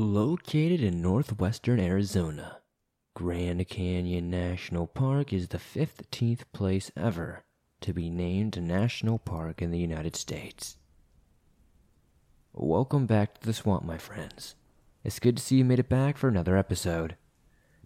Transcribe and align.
Located 0.00 0.80
in 0.80 1.02
northwestern 1.02 1.78
Arizona, 1.78 2.62
Grand 3.14 3.68
Canyon 3.68 4.30
National 4.30 4.86
Park 4.86 5.30
is 5.30 5.48
the 5.48 5.58
15th 5.58 6.44
place 6.54 6.90
ever 6.96 7.42
to 7.82 7.92
be 7.92 8.08
named 8.08 8.56
a 8.56 8.62
national 8.62 9.18
park 9.18 9.60
in 9.60 9.70
the 9.70 9.78
United 9.78 10.16
States. 10.16 10.78
Welcome 12.54 13.04
back 13.04 13.34
to 13.34 13.46
the 13.46 13.52
swamp, 13.52 13.84
my 13.84 13.98
friends. 13.98 14.54
It's 15.04 15.18
good 15.18 15.36
to 15.36 15.42
see 15.42 15.56
you 15.56 15.66
made 15.66 15.80
it 15.80 15.90
back 15.90 16.16
for 16.16 16.28
another 16.28 16.56
episode. 16.56 17.16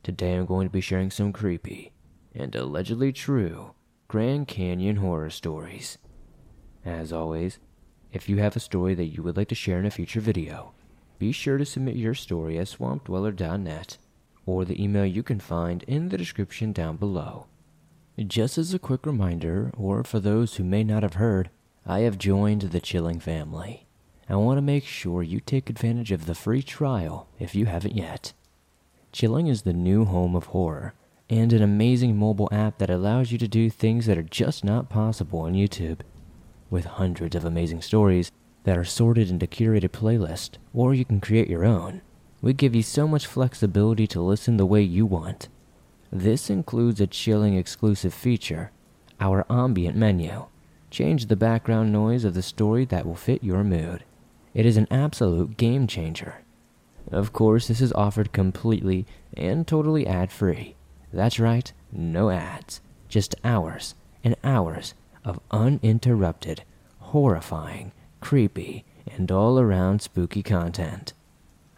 Today 0.04 0.36
I'm 0.36 0.46
going 0.46 0.68
to 0.68 0.72
be 0.72 0.80
sharing 0.80 1.10
some 1.10 1.32
creepy 1.32 1.94
and 2.32 2.54
allegedly 2.54 3.10
true 3.12 3.74
Grand 4.06 4.46
Canyon 4.46 4.96
horror 4.96 5.30
stories. 5.30 5.98
As 6.84 7.12
always, 7.12 7.58
if 8.12 8.28
you 8.28 8.36
have 8.36 8.54
a 8.54 8.60
story 8.60 8.94
that 8.94 9.12
you 9.12 9.24
would 9.24 9.36
like 9.36 9.48
to 9.48 9.56
share 9.56 9.80
in 9.80 9.84
a 9.86 9.90
future 9.90 10.20
video, 10.20 10.74
be 11.24 11.32
sure 11.32 11.56
to 11.56 11.64
submit 11.64 11.96
your 11.96 12.12
story 12.12 12.58
at 12.58 12.66
swampdweller.net 12.66 13.96
or 14.44 14.62
the 14.62 14.84
email 14.84 15.06
you 15.06 15.22
can 15.22 15.40
find 15.40 15.82
in 15.84 16.10
the 16.10 16.18
description 16.18 16.70
down 16.70 16.98
below. 16.98 17.46
Just 18.18 18.58
as 18.58 18.74
a 18.74 18.78
quick 18.78 19.06
reminder, 19.06 19.72
or 19.74 20.04
for 20.04 20.20
those 20.20 20.56
who 20.56 20.64
may 20.64 20.84
not 20.84 21.02
have 21.02 21.14
heard, 21.14 21.48
I 21.86 22.00
have 22.00 22.18
joined 22.18 22.60
the 22.60 22.80
Chilling 22.80 23.20
family. 23.20 23.86
I 24.28 24.36
want 24.36 24.58
to 24.58 24.62
make 24.62 24.84
sure 24.84 25.22
you 25.22 25.40
take 25.40 25.70
advantage 25.70 26.12
of 26.12 26.26
the 26.26 26.34
free 26.34 26.62
trial 26.62 27.26
if 27.38 27.54
you 27.54 27.64
haven't 27.64 27.96
yet. 27.96 28.34
Chilling 29.10 29.46
is 29.46 29.62
the 29.62 29.72
new 29.72 30.04
home 30.04 30.36
of 30.36 30.52
horror 30.52 30.92
and 31.30 31.54
an 31.54 31.62
amazing 31.62 32.18
mobile 32.18 32.50
app 32.52 32.76
that 32.76 32.90
allows 32.90 33.32
you 33.32 33.38
to 33.38 33.48
do 33.48 33.70
things 33.70 34.04
that 34.04 34.18
are 34.18 34.22
just 34.22 34.62
not 34.62 34.90
possible 34.90 35.38
on 35.38 35.54
YouTube. 35.54 36.00
With 36.68 36.84
hundreds 36.84 37.34
of 37.34 37.46
amazing 37.46 37.80
stories, 37.80 38.30
that 38.64 38.76
are 38.76 38.84
sorted 38.84 39.30
into 39.30 39.46
curated 39.46 39.90
playlists, 39.90 40.56
or 40.72 40.92
you 40.94 41.04
can 41.04 41.20
create 41.20 41.48
your 41.48 41.64
own. 41.64 42.02
We 42.42 42.52
give 42.52 42.74
you 42.74 42.82
so 42.82 43.06
much 43.06 43.26
flexibility 43.26 44.06
to 44.08 44.20
listen 44.20 44.56
the 44.56 44.66
way 44.66 44.82
you 44.82 45.06
want. 45.06 45.48
This 46.12 46.50
includes 46.50 47.00
a 47.00 47.06
chilling 47.06 47.56
exclusive 47.56 48.12
feature, 48.12 48.70
our 49.20 49.46
ambient 49.48 49.96
menu. 49.96 50.46
Change 50.90 51.26
the 51.26 51.36
background 51.36 51.92
noise 51.92 52.24
of 52.24 52.34
the 52.34 52.42
story 52.42 52.84
that 52.86 53.06
will 53.06 53.16
fit 53.16 53.42
your 53.42 53.64
mood. 53.64 54.04
It 54.54 54.66
is 54.66 54.76
an 54.76 54.88
absolute 54.90 55.56
game 55.56 55.86
changer. 55.86 56.42
Of 57.10 57.32
course, 57.32 57.68
this 57.68 57.80
is 57.80 57.92
offered 57.94 58.32
completely 58.32 59.06
and 59.36 59.66
totally 59.66 60.06
ad 60.06 60.30
free. 60.30 60.76
That's 61.12 61.40
right, 61.40 61.72
no 61.92 62.30
ads, 62.30 62.80
just 63.08 63.34
hours 63.44 63.94
and 64.22 64.36
hours 64.44 64.94
of 65.24 65.40
uninterrupted, 65.50 66.62
horrifying, 66.98 67.92
creepy, 68.24 68.86
and 69.06 69.30
all 69.30 69.60
around 69.60 70.00
spooky 70.00 70.42
content. 70.42 71.12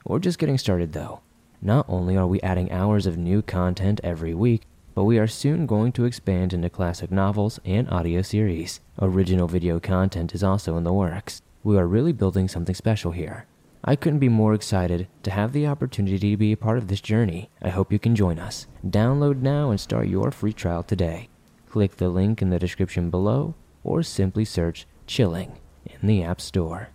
We're 0.05 0.20
just 0.20 0.39
getting 0.39 0.58
started 0.58 0.92
though. 0.92 1.20
Not 1.61 1.84
only 1.88 2.16
are 2.16 2.27
we 2.27 2.41
adding 2.41 2.70
hours 2.70 3.05
of 3.05 3.19
new 3.19 3.42
content 3.42 4.00
every 4.05 4.33
week, 4.33 4.62
but 4.94 5.03
we 5.03 5.19
are 5.19 5.27
soon 5.27 5.66
going 5.66 5.91
to 5.92 6.05
expand 6.05 6.53
into 6.53 6.70
classic 6.70 7.11
novels 7.11 7.58
and 7.64 7.91
audio 7.91 8.22
series. 8.22 8.78
Original 9.03 9.48
video 9.48 9.80
content 9.80 10.36
is 10.36 10.44
also 10.44 10.77
in 10.77 10.84
the 10.84 10.92
works. 10.92 11.42
We 11.64 11.77
are 11.78 11.86
really 11.88 12.12
building 12.12 12.47
something 12.47 12.77
special 12.77 13.10
here. 13.10 13.47
I 13.83 13.97
couldn't 13.97 14.20
be 14.20 14.28
more 14.28 14.55
excited 14.55 15.08
to 15.25 15.33
have 15.33 15.53
the 15.53 15.66
opportunity 15.66 16.31
to 16.31 16.36
be 16.36 16.53
a 16.53 16.56
part 16.56 16.78
of 16.78 16.86
this 16.86 17.00
journey. 17.00 17.50
I 17.60 17.70
hope 17.70 17.92
you 17.92 17.98
can 17.98 18.14
join 18.14 18.38
us. 18.38 18.69
Download 18.86 19.42
now 19.42 19.70
and 19.70 19.81
start 19.81 20.06
your 20.06 20.31
free 20.31 20.53
trial 20.53 20.84
today. 20.84 21.28
Click 21.69 21.97
the 21.97 22.08
link 22.08 22.41
in 22.41 22.50
the 22.50 22.60
description 22.60 23.10
below 23.10 23.56
or 23.83 24.05
simply 24.05 24.44
search 24.44 24.86
Chilling 25.08 25.58
in 25.87 26.06
the 26.06 26.23
App 26.23 26.41
Store. 26.41 26.89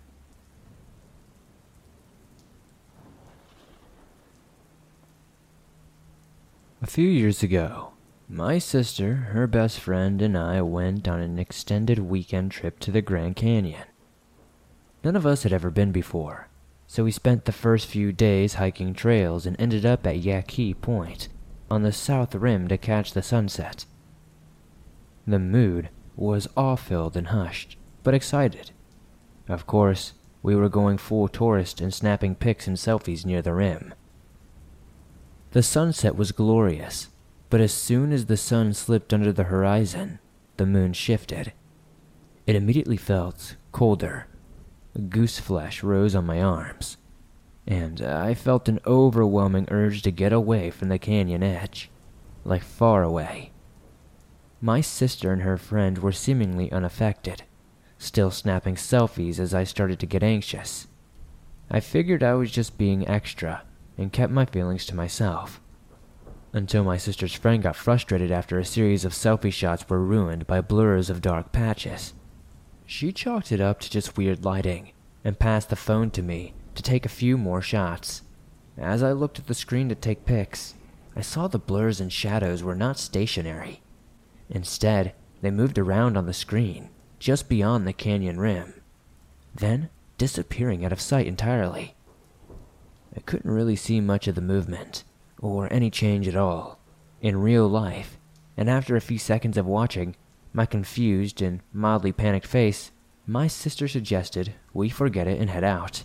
A 6.82 6.86
few 6.86 7.08
years 7.08 7.42
ago, 7.42 7.92
my 8.28 8.58
sister, 8.58 9.14
her 9.14 9.46
best 9.46 9.78
friend, 9.78 10.20
and 10.20 10.36
I 10.36 10.62
went 10.62 11.06
on 11.06 11.20
an 11.20 11.38
extended 11.38 11.98
weekend 11.98 12.50
trip 12.50 12.80
to 12.80 12.90
the 12.90 13.02
Grand 13.02 13.36
Canyon. 13.36 13.84
None 15.04 15.14
of 15.14 15.26
us 15.26 15.42
had 15.42 15.52
ever 15.52 15.70
been 15.70 15.92
before, 15.92 16.48
so 16.86 17.04
we 17.04 17.10
spent 17.10 17.44
the 17.44 17.52
first 17.52 17.86
few 17.86 18.12
days 18.12 18.54
hiking 18.54 18.94
trails 18.94 19.46
and 19.46 19.54
ended 19.60 19.86
up 19.86 20.06
at 20.06 20.22
Yaki 20.22 20.78
Point 20.80 21.28
on 21.70 21.82
the 21.82 21.92
south 21.92 22.34
rim 22.34 22.68
to 22.68 22.76
catch 22.76 23.12
the 23.12 23.22
sunset. 23.22 23.84
The 25.26 25.38
mood 25.38 25.88
was 26.16 26.48
awe 26.56 26.76
filled 26.76 27.16
and 27.16 27.28
hushed, 27.28 27.76
but 28.02 28.14
excited. 28.14 28.72
Of 29.48 29.66
course, 29.66 30.12
we 30.42 30.54
were 30.54 30.68
going 30.68 30.98
full 30.98 31.28
tourist 31.28 31.80
and 31.80 31.92
snapping 31.92 32.34
pics 32.34 32.66
and 32.66 32.76
selfies 32.76 33.24
near 33.24 33.42
the 33.42 33.52
rim. 33.52 33.94
The 35.52 35.62
sunset 35.62 36.16
was 36.16 36.32
glorious, 36.32 37.08
but 37.50 37.60
as 37.60 37.72
soon 37.72 38.12
as 38.12 38.26
the 38.26 38.36
sun 38.36 38.72
slipped 38.72 39.12
under 39.12 39.32
the 39.32 39.44
horizon, 39.44 40.18
the 40.56 40.66
moon 40.66 40.92
shifted. 40.92 41.52
It 42.46 42.56
immediately 42.56 42.96
felt 42.96 43.56
colder. 43.70 44.26
Goose 45.08 45.38
flesh 45.38 45.82
rose 45.82 46.14
on 46.14 46.26
my 46.26 46.40
arms, 46.42 46.96
and 47.66 48.02
I 48.02 48.34
felt 48.34 48.68
an 48.68 48.80
overwhelming 48.86 49.68
urge 49.70 50.02
to 50.02 50.10
get 50.10 50.32
away 50.32 50.70
from 50.70 50.88
the 50.88 50.98
canyon 50.98 51.42
edge, 51.42 51.90
like 52.44 52.62
far 52.62 53.02
away. 53.02 53.52
My 54.60 54.80
sister 54.80 55.32
and 55.32 55.42
her 55.42 55.56
friend 55.56 55.98
were 55.98 56.12
seemingly 56.12 56.70
unaffected 56.70 57.44
still 58.02 58.30
snapping 58.30 58.74
selfies 58.74 59.38
as 59.38 59.54
I 59.54 59.64
started 59.64 60.00
to 60.00 60.06
get 60.06 60.22
anxious. 60.22 60.88
I 61.70 61.80
figured 61.80 62.22
I 62.22 62.34
was 62.34 62.50
just 62.50 62.76
being 62.76 63.06
extra 63.06 63.62
and 63.96 64.12
kept 64.12 64.32
my 64.32 64.44
feelings 64.44 64.84
to 64.86 64.96
myself. 64.96 65.60
Until 66.52 66.84
my 66.84 66.98
sister's 66.98 67.32
friend 67.32 67.62
got 67.62 67.76
frustrated 67.76 68.30
after 68.30 68.58
a 68.58 68.64
series 68.64 69.04
of 69.04 69.12
selfie 69.12 69.52
shots 69.52 69.88
were 69.88 70.04
ruined 70.04 70.46
by 70.46 70.60
blurs 70.60 71.08
of 71.08 71.22
dark 71.22 71.52
patches. 71.52 72.12
She 72.84 73.12
chalked 73.12 73.52
it 73.52 73.60
up 73.60 73.80
to 73.80 73.90
just 73.90 74.16
weird 74.16 74.44
lighting 74.44 74.92
and 75.24 75.38
passed 75.38 75.70
the 75.70 75.76
phone 75.76 76.10
to 76.10 76.22
me 76.22 76.52
to 76.74 76.82
take 76.82 77.06
a 77.06 77.10
few 77.10 77.38
more 77.38 77.62
shots. 77.62 78.22
As 78.76 79.02
I 79.02 79.12
looked 79.12 79.38
at 79.38 79.46
the 79.46 79.54
screen 79.54 79.88
to 79.88 79.94
take 79.94 80.26
pics, 80.26 80.74
I 81.14 81.20
saw 81.20 81.46
the 81.46 81.58
blurs 81.58 82.00
and 82.00 82.12
shadows 82.12 82.62
were 82.62 82.74
not 82.74 82.98
stationary. 82.98 83.80
Instead, 84.50 85.14
they 85.40 85.50
moved 85.50 85.78
around 85.78 86.16
on 86.16 86.26
the 86.26 86.32
screen 86.34 86.90
just 87.22 87.48
beyond 87.48 87.86
the 87.86 87.92
canyon 87.92 88.40
rim, 88.40 88.74
then 89.54 89.88
disappearing 90.18 90.84
out 90.84 90.90
of 90.90 91.00
sight 91.00 91.24
entirely. 91.24 91.94
I 93.16 93.20
couldn't 93.20 93.48
really 93.48 93.76
see 93.76 94.00
much 94.00 94.26
of 94.26 94.34
the 94.34 94.40
movement, 94.40 95.04
or 95.38 95.72
any 95.72 95.88
change 95.88 96.26
at 96.26 96.34
all, 96.34 96.80
in 97.20 97.40
real 97.40 97.68
life, 97.68 98.18
and 98.56 98.68
after 98.68 98.96
a 98.96 99.00
few 99.00 99.18
seconds 99.18 99.56
of 99.56 99.66
watching 99.66 100.16
my 100.52 100.66
confused 100.66 101.40
and 101.40 101.60
mildly 101.72 102.10
panicked 102.10 102.46
face, 102.46 102.90
my 103.24 103.46
sister 103.46 103.86
suggested 103.86 104.54
we 104.74 104.88
forget 104.88 105.28
it 105.28 105.40
and 105.40 105.48
head 105.48 105.62
out. 105.62 106.02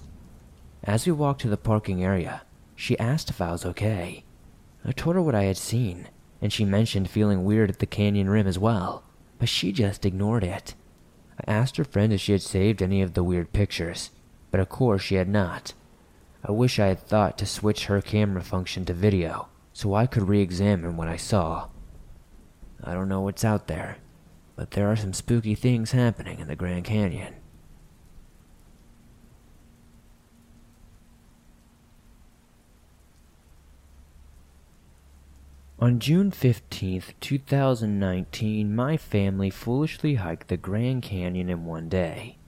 As 0.84 1.08
we 1.08 1.14
walked 1.14 1.42
to 1.42 1.50
the 1.50 1.58
parking 1.58 2.04
area, 2.04 2.44
she 2.76 3.00
asked 3.00 3.32
if 3.32 3.42
I 3.42 3.52
was 3.52 3.66
okay. 3.66 4.24
I 4.86 4.92
told 4.92 5.16
her 5.16 5.22
what 5.24 5.34
I 5.34 5.46
had 5.46 5.58
seen, 5.58 6.10
and 6.44 6.54
she 6.54 6.64
mentioned 6.64 7.10
feeling 7.10 7.44
weird 7.44 7.72
at 7.72 7.80
the 7.80 7.88
canyon 7.88 8.30
rim 8.30 8.46
as 8.46 8.60
well, 8.60 9.04
but 9.40 9.50
she 9.50 9.72
just 9.72 10.06
ignored 10.06 10.44
it. 10.44 10.76
Asked 11.48 11.78
her 11.78 11.86
friend 11.86 12.12
if 12.12 12.20
she 12.20 12.34
had 12.34 12.42
saved 12.42 12.82
any 12.82 13.02
of 13.02 13.14
the 13.14 13.24
weird 13.24 13.54
pictures, 13.54 14.12
but 14.52 14.60
of 14.60 14.70
course 14.70 15.02
she 15.02 15.16
had 15.16 15.30
not. 15.30 15.74
I 16.44 16.52
wish 16.52 16.78
I 16.78 16.88
had 16.88 17.00
thought 17.00 17.38
to 17.38 17.46
switch 17.46 17.86
her 17.86 18.02
camera 18.02 18.44
function 18.44 18.86
to 18.86 18.94
video 18.94 19.48
so 19.74 19.94
I 19.94 20.08
could 20.08 20.28
re 20.28 20.42
examine 20.42 20.98
what 20.98 21.08
I 21.08 21.18
saw. 21.18 21.68
I 22.84 22.94
don't 22.94 23.10
know 23.10 23.22
what's 23.22 23.46
out 23.46 23.68
there, 23.68 23.98
but 24.56 24.72
there 24.72 24.92
are 24.92 24.96
some 24.96 25.14
spooky 25.14 25.56
things 25.56 25.92
happening 25.92 26.40
in 26.40 26.48
the 26.48 26.56
Grand 26.56 26.86
Canyon. 26.86 27.36
On 35.80 36.00
June 36.00 36.32
15, 36.32 37.04
2019, 37.22 38.76
my 38.76 38.98
family 38.98 39.52
foolishly 39.52 40.16
hiked 40.16 40.48
the 40.48 40.58
Grand 40.58 41.04
Canyon 41.04 41.50
in 41.50 41.66
one 41.66 41.88
day. 41.88 42.40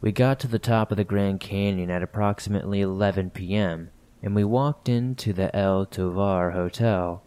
We 0.00 0.10
got 0.10 0.40
to 0.40 0.48
the 0.48 0.58
top 0.58 0.90
of 0.90 0.96
the 0.96 1.04
Grand 1.04 1.38
Canyon 1.38 1.90
at 1.90 2.02
approximately 2.02 2.80
11 2.80 3.30
p.m., 3.30 3.90
and 4.20 4.34
we 4.34 4.42
walked 4.42 4.88
into 4.88 5.32
the 5.32 5.54
El 5.54 5.86
Tovar 5.86 6.50
Hotel, 6.50 7.22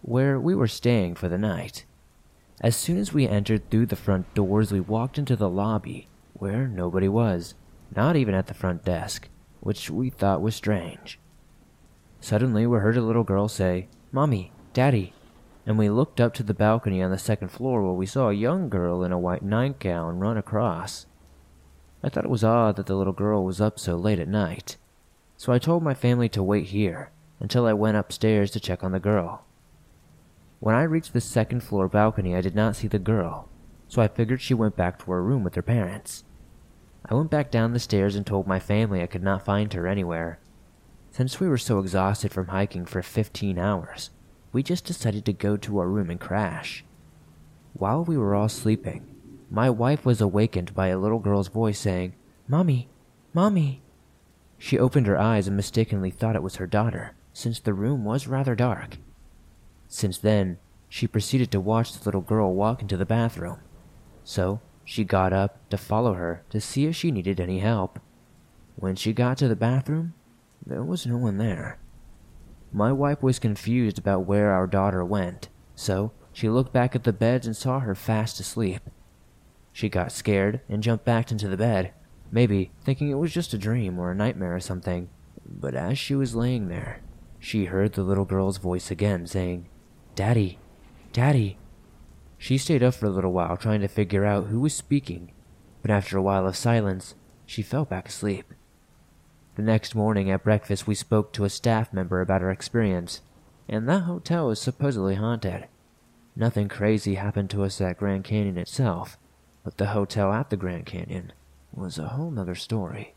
where 0.00 0.40
we 0.40 0.54
were 0.54 0.66
staying 0.66 1.16
for 1.16 1.28
the 1.28 1.36
night. 1.36 1.84
As 2.62 2.74
soon 2.74 2.96
as 2.96 3.12
we 3.12 3.28
entered 3.28 3.68
through 3.68 3.86
the 3.86 3.94
front 3.94 4.32
doors, 4.32 4.72
we 4.72 4.80
walked 4.80 5.18
into 5.18 5.36
the 5.36 5.50
lobby, 5.50 6.08
where 6.32 6.66
nobody 6.66 7.08
was, 7.08 7.54
not 7.94 8.16
even 8.16 8.34
at 8.34 8.46
the 8.46 8.54
front 8.54 8.86
desk, 8.86 9.28
which 9.60 9.90
we 9.90 10.08
thought 10.08 10.40
was 10.40 10.56
strange. 10.56 11.20
Suddenly, 12.20 12.66
we 12.66 12.78
heard 12.78 12.96
a 12.96 13.02
little 13.02 13.22
girl 13.22 13.48
say, 13.48 13.88
Mommy, 14.14 14.51
Daddy. 14.72 15.12
And 15.66 15.78
we 15.78 15.90
looked 15.90 16.20
up 16.20 16.34
to 16.34 16.42
the 16.42 16.54
balcony 16.54 17.02
on 17.02 17.10
the 17.10 17.18
second 17.18 17.48
floor 17.48 17.82
where 17.82 17.92
we 17.92 18.06
saw 18.06 18.30
a 18.30 18.34
young 18.34 18.68
girl 18.68 19.04
in 19.04 19.12
a 19.12 19.18
white 19.18 19.42
nightgown 19.42 20.18
run 20.18 20.36
across. 20.36 21.06
I 22.02 22.08
thought 22.08 22.24
it 22.24 22.30
was 22.30 22.42
odd 22.42 22.76
that 22.76 22.86
the 22.86 22.96
little 22.96 23.12
girl 23.12 23.44
was 23.44 23.60
up 23.60 23.78
so 23.78 23.96
late 23.96 24.18
at 24.18 24.28
night, 24.28 24.76
so 25.36 25.52
I 25.52 25.60
told 25.60 25.84
my 25.84 25.94
family 25.94 26.28
to 26.30 26.42
wait 26.42 26.66
here 26.66 27.12
until 27.38 27.66
I 27.66 27.74
went 27.74 27.96
upstairs 27.96 28.50
to 28.52 28.60
check 28.60 28.82
on 28.82 28.92
the 28.92 28.98
girl. 28.98 29.44
When 30.58 30.74
I 30.74 30.82
reached 30.82 31.12
the 31.12 31.20
second 31.20 31.62
floor 31.62 31.86
balcony, 31.88 32.34
I 32.34 32.40
did 32.40 32.56
not 32.56 32.74
see 32.74 32.88
the 32.88 32.98
girl, 32.98 33.48
so 33.86 34.02
I 34.02 34.08
figured 34.08 34.40
she 34.40 34.54
went 34.54 34.76
back 34.76 34.98
to 35.00 35.10
her 35.12 35.22
room 35.22 35.44
with 35.44 35.54
her 35.54 35.62
parents. 35.62 36.24
I 37.04 37.14
went 37.14 37.30
back 37.30 37.50
down 37.50 37.72
the 37.72 37.78
stairs 37.78 38.16
and 38.16 38.26
told 38.26 38.46
my 38.46 38.58
family 38.58 39.02
I 39.02 39.06
could 39.06 39.22
not 39.22 39.44
find 39.44 39.72
her 39.72 39.86
anywhere. 39.86 40.40
Since 41.10 41.38
we 41.38 41.48
were 41.48 41.58
so 41.58 41.78
exhausted 41.78 42.32
from 42.32 42.48
hiking 42.48 42.86
for 42.86 43.02
15 43.02 43.58
hours, 43.58 44.10
we 44.52 44.62
just 44.62 44.84
decided 44.84 45.24
to 45.24 45.32
go 45.32 45.56
to 45.56 45.78
our 45.78 45.88
room 45.88 46.10
and 46.10 46.20
crash. 46.20 46.84
While 47.72 48.04
we 48.04 48.16
were 48.16 48.34
all 48.34 48.48
sleeping, 48.48 49.06
my 49.50 49.70
wife 49.70 50.04
was 50.04 50.20
awakened 50.20 50.74
by 50.74 50.88
a 50.88 50.98
little 50.98 51.18
girl's 51.18 51.48
voice 51.48 51.78
saying, 51.78 52.14
Mommy, 52.46 52.88
Mommy. 53.32 53.82
She 54.58 54.78
opened 54.78 55.06
her 55.06 55.18
eyes 55.18 55.46
and 55.48 55.56
mistakenly 55.56 56.10
thought 56.10 56.36
it 56.36 56.42
was 56.42 56.56
her 56.56 56.66
daughter, 56.66 57.14
since 57.32 57.58
the 57.58 57.74
room 57.74 58.04
was 58.04 58.28
rather 58.28 58.54
dark. 58.54 58.98
Since 59.88 60.18
then, 60.18 60.58
she 60.88 61.06
proceeded 61.06 61.50
to 61.50 61.60
watch 61.60 61.92
the 61.92 62.04
little 62.04 62.20
girl 62.20 62.54
walk 62.54 62.82
into 62.82 62.96
the 62.96 63.06
bathroom. 63.06 63.58
So, 64.24 64.60
she 64.84 65.04
got 65.04 65.32
up 65.32 65.68
to 65.70 65.78
follow 65.78 66.14
her 66.14 66.44
to 66.50 66.60
see 66.60 66.86
if 66.86 66.94
she 66.94 67.10
needed 67.10 67.40
any 67.40 67.60
help. 67.60 67.98
When 68.76 68.96
she 68.96 69.12
got 69.12 69.38
to 69.38 69.48
the 69.48 69.56
bathroom, 69.56 70.14
there 70.64 70.82
was 70.82 71.06
no 71.06 71.16
one 71.16 71.38
there. 71.38 71.78
My 72.72 72.90
wife 72.90 73.22
was 73.22 73.38
confused 73.38 73.98
about 73.98 74.26
where 74.26 74.50
our 74.52 74.66
daughter 74.66 75.04
went, 75.04 75.50
so 75.74 76.12
she 76.32 76.48
looked 76.48 76.72
back 76.72 76.96
at 76.96 77.04
the 77.04 77.12
beds 77.12 77.46
and 77.46 77.54
saw 77.54 77.80
her 77.80 77.94
fast 77.94 78.40
asleep. 78.40 78.80
She 79.72 79.90
got 79.90 80.10
scared 80.10 80.60
and 80.68 80.82
jumped 80.82 81.04
back 81.04 81.30
into 81.30 81.48
the 81.48 81.56
bed, 81.56 81.92
maybe 82.30 82.72
thinking 82.82 83.10
it 83.10 83.18
was 83.18 83.32
just 83.32 83.52
a 83.52 83.58
dream 83.58 83.98
or 83.98 84.10
a 84.10 84.14
nightmare 84.14 84.56
or 84.56 84.60
something. 84.60 85.10
But 85.44 85.74
as 85.74 85.98
she 85.98 86.14
was 86.14 86.34
laying 86.34 86.68
there, 86.68 87.00
she 87.38 87.66
heard 87.66 87.92
the 87.92 88.02
little 88.02 88.24
girl's 88.24 88.56
voice 88.56 88.90
again 88.90 89.26
saying, 89.26 89.68
Daddy, 90.14 90.58
Daddy. 91.12 91.58
She 92.38 92.56
stayed 92.56 92.82
up 92.82 92.94
for 92.94 93.06
a 93.06 93.10
little 93.10 93.32
while 93.32 93.56
trying 93.56 93.82
to 93.82 93.88
figure 93.88 94.24
out 94.24 94.46
who 94.46 94.60
was 94.60 94.74
speaking, 94.74 95.32
but 95.82 95.90
after 95.90 96.16
a 96.16 96.22
while 96.22 96.46
of 96.46 96.56
silence, 96.56 97.14
she 97.44 97.60
fell 97.60 97.84
back 97.84 98.08
asleep. 98.08 98.54
The 99.54 99.62
next 99.62 99.94
morning 99.94 100.30
at 100.30 100.44
breakfast, 100.44 100.86
we 100.86 100.94
spoke 100.94 101.32
to 101.32 101.44
a 101.44 101.50
staff 101.50 101.92
member 101.92 102.22
about 102.22 102.42
our 102.42 102.50
experience, 102.50 103.20
and 103.68 103.86
that 103.86 104.04
hotel 104.04 104.50
is 104.50 104.58
supposedly 104.58 105.16
haunted. 105.16 105.66
Nothing 106.34 106.68
crazy 106.68 107.16
happened 107.16 107.50
to 107.50 107.62
us 107.62 107.78
at 107.80 107.98
Grand 107.98 108.24
Canyon 108.24 108.56
itself, 108.56 109.18
but 109.62 109.76
the 109.76 109.88
hotel 109.88 110.32
at 110.32 110.48
the 110.48 110.56
Grand 110.56 110.86
Canyon 110.86 111.32
was 111.70 111.98
a 111.98 112.08
whole 112.08 112.30
nother 112.30 112.54
story. 112.54 113.14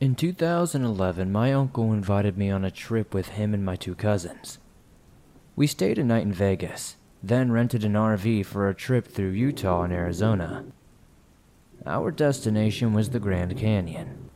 In 0.00 0.16
2011, 0.16 1.30
my 1.30 1.52
uncle 1.52 1.92
invited 1.92 2.36
me 2.36 2.50
on 2.50 2.64
a 2.64 2.70
trip 2.72 3.14
with 3.14 3.28
him 3.28 3.54
and 3.54 3.64
my 3.64 3.76
two 3.76 3.94
cousins. 3.94 4.58
We 5.54 5.68
stayed 5.68 5.98
a 5.98 6.04
night 6.04 6.24
in 6.24 6.32
Vegas, 6.32 6.96
then 7.22 7.50
rented 7.50 7.84
an 7.84 7.94
RV 7.94 8.46
for 8.46 8.68
a 8.68 8.74
trip 8.74 9.08
through 9.08 9.30
Utah 9.30 9.82
and 9.82 9.92
Arizona. 9.92 10.64
Our 11.84 12.10
destination 12.10 12.92
was 12.92 13.10
the 13.10 13.20
Grand 13.20 13.56
Canyon. 13.56 14.30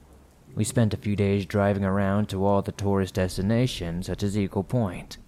We 0.55 0.65
spent 0.65 0.95
a 0.95 0.99
few 0.99 1.17
days 1.17 1.47
driving 1.47 1.85
around 1.85 2.29
to 2.29 2.45
all 2.45 2.63
the 2.63 2.73
tourist 2.73 3.15
destinations, 3.15 4.07
such 4.07 4.23
as 4.23 4.37
Eagle 4.37 4.65
Point. 4.65 5.19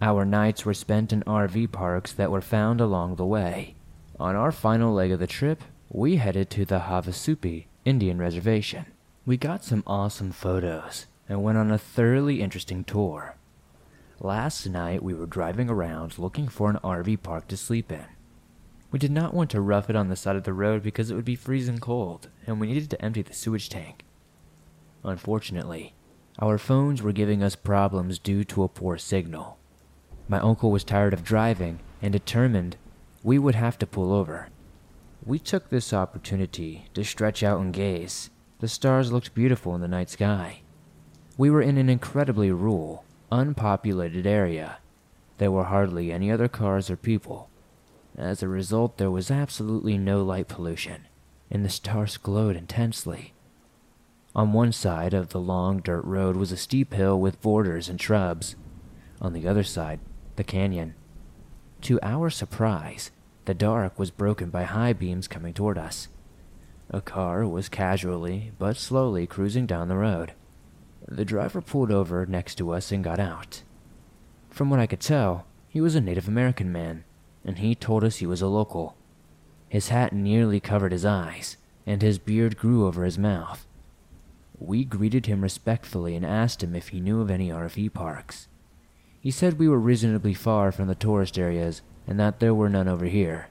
Our 0.00 0.24
nights 0.24 0.64
were 0.64 0.74
spent 0.74 1.12
in 1.12 1.22
RV 1.22 1.72
parks 1.72 2.12
that 2.12 2.30
were 2.30 2.40
found 2.40 2.80
along 2.80 3.16
the 3.16 3.26
way. 3.26 3.74
On 4.18 4.36
our 4.36 4.52
final 4.52 4.92
leg 4.92 5.12
of 5.12 5.20
the 5.20 5.26
trip, 5.26 5.62
we 5.88 6.16
headed 6.16 6.50
to 6.50 6.64
the 6.64 6.80
Havasupai 6.80 7.66
Indian 7.84 8.18
Reservation. 8.18 8.86
We 9.26 9.36
got 9.36 9.64
some 9.64 9.82
awesome 9.86 10.32
photos 10.32 11.06
and 11.28 11.42
went 11.42 11.58
on 11.58 11.70
a 11.70 11.78
thoroughly 11.78 12.42
interesting 12.42 12.84
tour. 12.84 13.36
Last 14.24 14.66
night, 14.66 15.02
we 15.02 15.12
were 15.12 15.26
driving 15.26 15.68
around 15.68 16.18
looking 16.18 16.48
for 16.48 16.70
an 16.70 16.78
RV 16.82 17.22
park 17.22 17.46
to 17.48 17.58
sleep 17.58 17.92
in. 17.92 18.06
We 18.90 18.98
did 18.98 19.10
not 19.10 19.34
want 19.34 19.50
to 19.50 19.60
rough 19.60 19.90
it 19.90 19.96
on 19.96 20.08
the 20.08 20.16
side 20.16 20.34
of 20.34 20.44
the 20.44 20.54
road 20.54 20.82
because 20.82 21.10
it 21.10 21.14
would 21.14 21.26
be 21.26 21.36
freezing 21.36 21.76
cold, 21.76 22.30
and 22.46 22.58
we 22.58 22.68
needed 22.68 22.88
to 22.88 23.04
empty 23.04 23.20
the 23.20 23.34
sewage 23.34 23.68
tank. 23.68 24.02
Unfortunately, 25.02 25.92
our 26.38 26.56
phones 26.56 27.02
were 27.02 27.12
giving 27.12 27.42
us 27.42 27.54
problems 27.54 28.18
due 28.18 28.44
to 28.44 28.62
a 28.62 28.68
poor 28.68 28.96
signal. 28.96 29.58
My 30.26 30.40
uncle 30.40 30.70
was 30.70 30.84
tired 30.84 31.12
of 31.12 31.22
driving 31.22 31.80
and 32.00 32.10
determined 32.10 32.78
we 33.22 33.38
would 33.38 33.56
have 33.56 33.76
to 33.80 33.86
pull 33.86 34.10
over. 34.10 34.48
We 35.22 35.38
took 35.38 35.68
this 35.68 35.92
opportunity 35.92 36.86
to 36.94 37.04
stretch 37.04 37.42
out 37.42 37.60
and 37.60 37.74
gaze. 37.74 38.30
The 38.60 38.68
stars 38.68 39.12
looked 39.12 39.34
beautiful 39.34 39.74
in 39.74 39.82
the 39.82 39.86
night 39.86 40.08
sky. 40.08 40.62
We 41.36 41.50
were 41.50 41.60
in 41.60 41.76
an 41.76 41.90
incredibly 41.90 42.50
rural, 42.50 43.04
unpopulated 43.34 44.26
area. 44.26 44.78
There 45.38 45.50
were 45.50 45.64
hardly 45.64 46.12
any 46.12 46.30
other 46.30 46.48
cars 46.48 46.88
or 46.88 46.96
people. 46.96 47.50
As 48.16 48.42
a 48.42 48.48
result, 48.48 48.96
there 48.96 49.10
was 49.10 49.30
absolutely 49.30 49.98
no 49.98 50.22
light 50.22 50.46
pollution, 50.46 51.08
and 51.50 51.64
the 51.64 51.68
stars 51.68 52.16
glowed 52.16 52.54
intensely. 52.54 53.34
On 54.36 54.52
one 54.52 54.72
side 54.72 55.14
of 55.14 55.30
the 55.30 55.40
long 55.40 55.80
dirt 55.80 56.04
road 56.04 56.36
was 56.36 56.52
a 56.52 56.56
steep 56.56 56.94
hill 56.94 57.18
with 57.20 57.42
borders 57.42 57.88
and 57.88 58.00
shrubs. 58.00 58.54
On 59.20 59.32
the 59.32 59.48
other 59.48 59.64
side, 59.64 60.00
the 60.36 60.44
canyon. 60.44 60.94
To 61.82 61.98
our 62.02 62.30
surprise, 62.30 63.10
the 63.46 63.54
dark 63.54 63.98
was 63.98 64.10
broken 64.10 64.50
by 64.50 64.62
high 64.62 64.92
beams 64.92 65.28
coming 65.28 65.54
toward 65.54 65.76
us. 65.76 66.08
A 66.90 67.00
car 67.00 67.46
was 67.46 67.68
casually 67.68 68.52
but 68.58 68.76
slowly 68.76 69.26
cruising 69.26 69.66
down 69.66 69.88
the 69.88 69.96
road. 69.96 70.34
The 71.06 71.24
driver 71.24 71.60
pulled 71.60 71.90
over 71.90 72.24
next 72.26 72.54
to 72.56 72.70
us 72.70 72.90
and 72.90 73.04
got 73.04 73.20
out. 73.20 73.62
From 74.50 74.70
what 74.70 74.80
I 74.80 74.86
could 74.86 75.00
tell, 75.00 75.46
he 75.68 75.80
was 75.80 75.94
a 75.94 76.00
Native 76.00 76.28
American 76.28 76.72
man, 76.72 77.04
and 77.44 77.58
he 77.58 77.74
told 77.74 78.04
us 78.04 78.16
he 78.16 78.26
was 78.26 78.40
a 78.40 78.46
local. 78.46 78.96
His 79.68 79.88
hat 79.88 80.12
nearly 80.12 80.60
covered 80.60 80.92
his 80.92 81.04
eyes, 81.04 81.56
and 81.86 82.00
his 82.00 82.18
beard 82.18 82.56
grew 82.56 82.86
over 82.86 83.04
his 83.04 83.18
mouth. 83.18 83.66
We 84.58 84.84
greeted 84.84 85.26
him 85.26 85.42
respectfully 85.42 86.14
and 86.16 86.24
asked 86.24 86.62
him 86.62 86.74
if 86.74 86.88
he 86.88 87.00
knew 87.00 87.20
of 87.20 87.30
any 87.30 87.50
RV 87.50 87.92
parks. 87.92 88.48
He 89.20 89.30
said 89.30 89.58
we 89.58 89.68
were 89.68 89.78
reasonably 89.78 90.34
far 90.34 90.70
from 90.70 90.86
the 90.86 90.94
tourist 90.94 91.38
areas 91.38 91.82
and 92.06 92.18
that 92.20 92.40
there 92.40 92.54
were 92.54 92.68
none 92.68 92.88
over 92.88 93.06
here. 93.06 93.48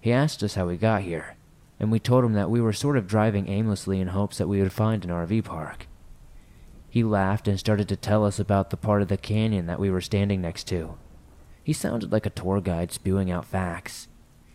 He 0.00 0.12
asked 0.12 0.42
us 0.42 0.54
how 0.54 0.66
we 0.66 0.76
got 0.76 1.02
here, 1.02 1.36
and 1.80 1.90
we 1.90 1.98
told 1.98 2.24
him 2.24 2.34
that 2.34 2.50
we 2.50 2.60
were 2.60 2.72
sort 2.72 2.96
of 2.96 3.06
driving 3.06 3.48
aimlessly 3.48 4.00
in 4.00 4.08
hopes 4.08 4.38
that 4.38 4.48
we 4.48 4.60
would 4.60 4.72
find 4.72 5.04
an 5.04 5.10
RV 5.10 5.44
park. 5.44 5.86
He 6.96 7.04
laughed 7.04 7.46
and 7.46 7.60
started 7.60 7.88
to 7.88 7.96
tell 7.96 8.24
us 8.24 8.38
about 8.38 8.70
the 8.70 8.76
part 8.78 9.02
of 9.02 9.08
the 9.08 9.18
canyon 9.18 9.66
that 9.66 9.78
we 9.78 9.90
were 9.90 10.00
standing 10.00 10.40
next 10.40 10.64
to. 10.68 10.96
He 11.62 11.74
sounded 11.74 12.10
like 12.10 12.24
a 12.24 12.30
tour 12.30 12.62
guide 12.62 12.90
spewing 12.90 13.30
out 13.30 13.44
facts. 13.44 14.08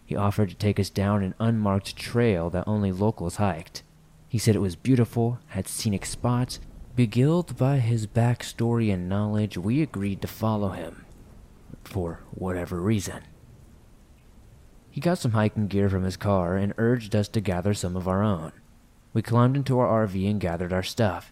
He 0.07 0.15
offered 0.15 0.49
to 0.49 0.55
take 0.55 0.79
us 0.79 0.89
down 0.89 1.21
an 1.21 1.35
unmarked 1.37 1.95
trail 1.95 2.49
that 2.49 2.63
only 2.65 2.91
locals 2.91 3.35
hiked. 3.35 3.83
He 4.27 4.39
said 4.39 4.55
it 4.55 4.59
was 4.59 4.75
beautiful, 4.75 5.37
had 5.49 5.67
scenic 5.67 6.03
spots, 6.03 6.59
Beguiled 6.95 7.57
by 7.57 7.77
his 7.77 8.07
backstory 8.07 8.91
and 8.91 9.07
knowledge, 9.07 9.55
we 9.55 9.83
agreed 9.83 10.19
to 10.23 10.27
follow 10.27 10.69
him. 10.69 11.05
For 11.83 12.21
whatever 12.31 12.81
reason. 12.81 13.21
He 14.89 14.99
got 14.99 15.19
some 15.19 15.33
hiking 15.33 15.67
gear 15.67 15.91
from 15.91 16.05
his 16.05 16.17
car 16.17 16.57
and 16.57 16.73
urged 16.79 17.15
us 17.15 17.27
to 17.27 17.39
gather 17.39 17.75
some 17.75 17.95
of 17.95 18.07
our 18.07 18.23
own. 18.23 18.51
We 19.13 19.21
climbed 19.21 19.57
into 19.57 19.77
our 19.77 20.07
RV 20.07 20.27
and 20.27 20.41
gathered 20.41 20.73
our 20.73 20.81
stuff. 20.81 21.31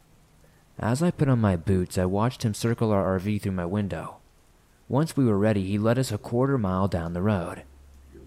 As 0.81 1.03
I 1.03 1.11
put 1.11 1.27
on 1.27 1.41
my 1.41 1.57
boots, 1.57 1.97
I 1.97 2.05
watched 2.05 2.43
him 2.43 2.53
circle 2.53 2.91
our 2.91 3.19
RV 3.19 3.41
through 3.41 3.51
my 3.51 3.65
window. 3.65 4.17
Once 4.87 5.17
we 5.17 5.25
were 5.25 5.37
ready, 5.37 5.65
he 5.65 5.77
led 5.77 5.99
us 5.99 6.09
a 6.09 6.17
quarter 6.17 6.57
mile 6.57 6.87
down 6.87 7.11
the 7.11 7.21
road. 7.21 7.63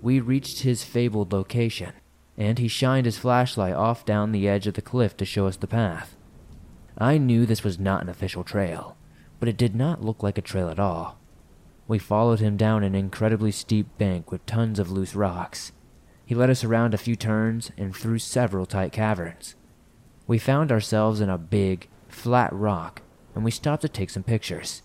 We 0.02 0.20
reached 0.20 0.60
his 0.60 0.84
fabled 0.84 1.32
location, 1.32 1.94
and 2.36 2.58
he 2.58 2.68
shined 2.68 3.06
his 3.06 3.16
flashlight 3.16 3.74
off 3.74 4.04
down 4.04 4.32
the 4.32 4.46
edge 4.46 4.66
of 4.66 4.74
the 4.74 4.82
cliff 4.82 5.16
to 5.16 5.24
show 5.24 5.46
us 5.46 5.56
the 5.56 5.66
path. 5.66 6.14
I 6.98 7.16
knew 7.16 7.46
this 7.46 7.64
was 7.64 7.78
not 7.78 8.02
an 8.02 8.10
official 8.10 8.44
trail, 8.44 8.98
but 9.40 9.48
it 9.48 9.56
did 9.56 9.74
not 9.74 10.04
look 10.04 10.22
like 10.22 10.36
a 10.36 10.42
trail 10.42 10.68
at 10.68 10.78
all. 10.78 11.18
We 11.88 11.98
followed 11.98 12.40
him 12.40 12.58
down 12.58 12.84
an 12.84 12.94
incredibly 12.94 13.50
steep 13.50 13.86
bank 13.96 14.30
with 14.30 14.44
tons 14.44 14.78
of 14.78 14.90
loose 14.90 15.14
rocks. 15.14 15.72
He 16.26 16.34
led 16.34 16.50
us 16.50 16.62
around 16.62 16.92
a 16.92 16.98
few 16.98 17.16
turns 17.16 17.70
and 17.78 17.96
through 17.96 18.18
several 18.18 18.66
tight 18.66 18.92
caverns. 18.92 19.54
We 20.26 20.38
found 20.38 20.70
ourselves 20.70 21.20
in 21.20 21.30
a 21.30 21.38
big, 21.38 21.88
flat 22.14 22.52
rock, 22.52 23.02
and 23.34 23.44
we 23.44 23.50
stopped 23.50 23.82
to 23.82 23.88
take 23.88 24.10
some 24.10 24.22
pictures. 24.22 24.82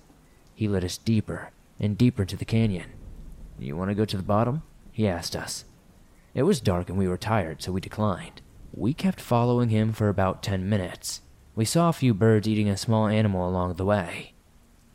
He 0.56 0.68
led 0.68 0.84
us 0.84 0.98
deeper 0.98 1.52
and 1.80 1.98
deeper 1.98 2.24
into 2.24 2.38
the 2.38 2.46
canyon. 2.46 2.92
You 3.60 3.76
want 3.76 3.90
to 3.90 3.96
go 3.96 4.06
to 4.06 4.18
the 4.18 4.24
bottom? 4.24 4.64
He 4.92 5.08
asked 5.08 5.36
us. 5.36 5.66
It 6.34 6.44
was 6.44 6.62
dark 6.62 6.90
and 6.90 6.98
we 6.98 7.08
were 7.08 7.18
tired, 7.18 7.62
so 7.62 7.72
we 7.72 7.82
declined. 7.82 8.42
We 8.74 8.94
kept 8.94 9.20
following 9.20 9.70
him 9.70 9.94
for 9.94 10.10
about 10.10 10.44
ten 10.44 10.70
minutes. 10.70 11.22
We 11.56 11.66
saw 11.66 11.90
a 11.90 11.94
few 11.94 12.14
birds 12.14 12.48
eating 12.48 12.70
a 12.70 12.78
small 12.78 13.08
animal 13.08 13.48
along 13.48 13.74
the 13.74 13.86
way. 13.86 14.34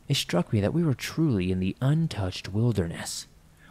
It 0.08 0.14
struck 0.14 0.52
me 0.52 0.60
that 0.60 0.74
we 0.74 0.84
were 0.84 0.94
truly 0.94 1.50
in 1.50 1.58
the 1.58 1.76
untouched 1.80 2.48
wilderness. 2.48 3.26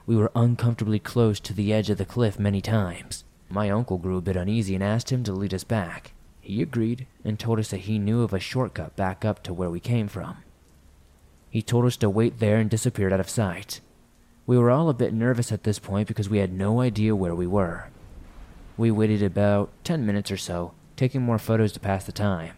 We 0.06 0.16
were 0.16 0.32
uncomfortably 0.36 1.00
close 1.00 1.40
to 1.42 1.54
the 1.54 1.72
edge 1.72 1.90
of 1.90 1.98
the 1.98 2.06
cliff 2.06 2.40
many 2.40 2.62
times. 2.62 3.24
My 3.50 3.70
uncle 3.70 3.98
grew 3.98 4.18
a 4.18 4.22
bit 4.22 4.36
uneasy 4.36 4.76
and 4.76 4.84
asked 4.84 5.12
him 5.12 5.24
to 5.24 5.34
lead 5.34 5.54
us 5.54 5.64
back. 5.64 6.14
He 6.42 6.62
agreed 6.62 7.08
and 7.24 7.40
told 7.40 7.60
us 7.60 7.70
that 7.70 7.82
he 7.82 8.00
knew 8.00 8.24
of 8.24 8.34
a 8.34 8.40
shortcut 8.40 8.96
back 8.96 9.24
up 9.24 9.44
to 9.44 9.54
where 9.54 9.70
we 9.70 9.80
came 9.80 10.08
from. 10.08 10.38
He 11.50 11.62
told 11.62 11.86
us 11.86 11.98
to 11.98 12.10
wait 12.10 12.40
there 12.40 12.58
and 12.58 12.70
disappeared 12.70 13.14
out 13.14 13.20
of 13.20 13.30
sight. 13.30 13.80
We 14.48 14.58
were 14.58 14.72
all 14.72 14.90
a 14.90 14.94
bit 14.94 15.14
nervous 15.14 15.52
at 15.52 15.64
this 15.64 15.80
point 15.80 16.08
because 16.08 16.30
we 16.30 16.40
had 16.40 16.52
no 16.52 16.82
idea 16.82 17.16
where 17.16 17.36
we 17.36 17.46
were. 17.48 17.90
We 18.76 18.90
waited 18.90 19.22
about 19.22 19.70
10 19.84 20.06
minutes 20.06 20.32
or 20.32 20.38
so, 20.38 20.74
taking 20.96 21.22
more 21.22 21.38
photos 21.38 21.72
to 21.74 21.80
pass 21.80 22.06
the 22.06 22.12
time. 22.12 22.56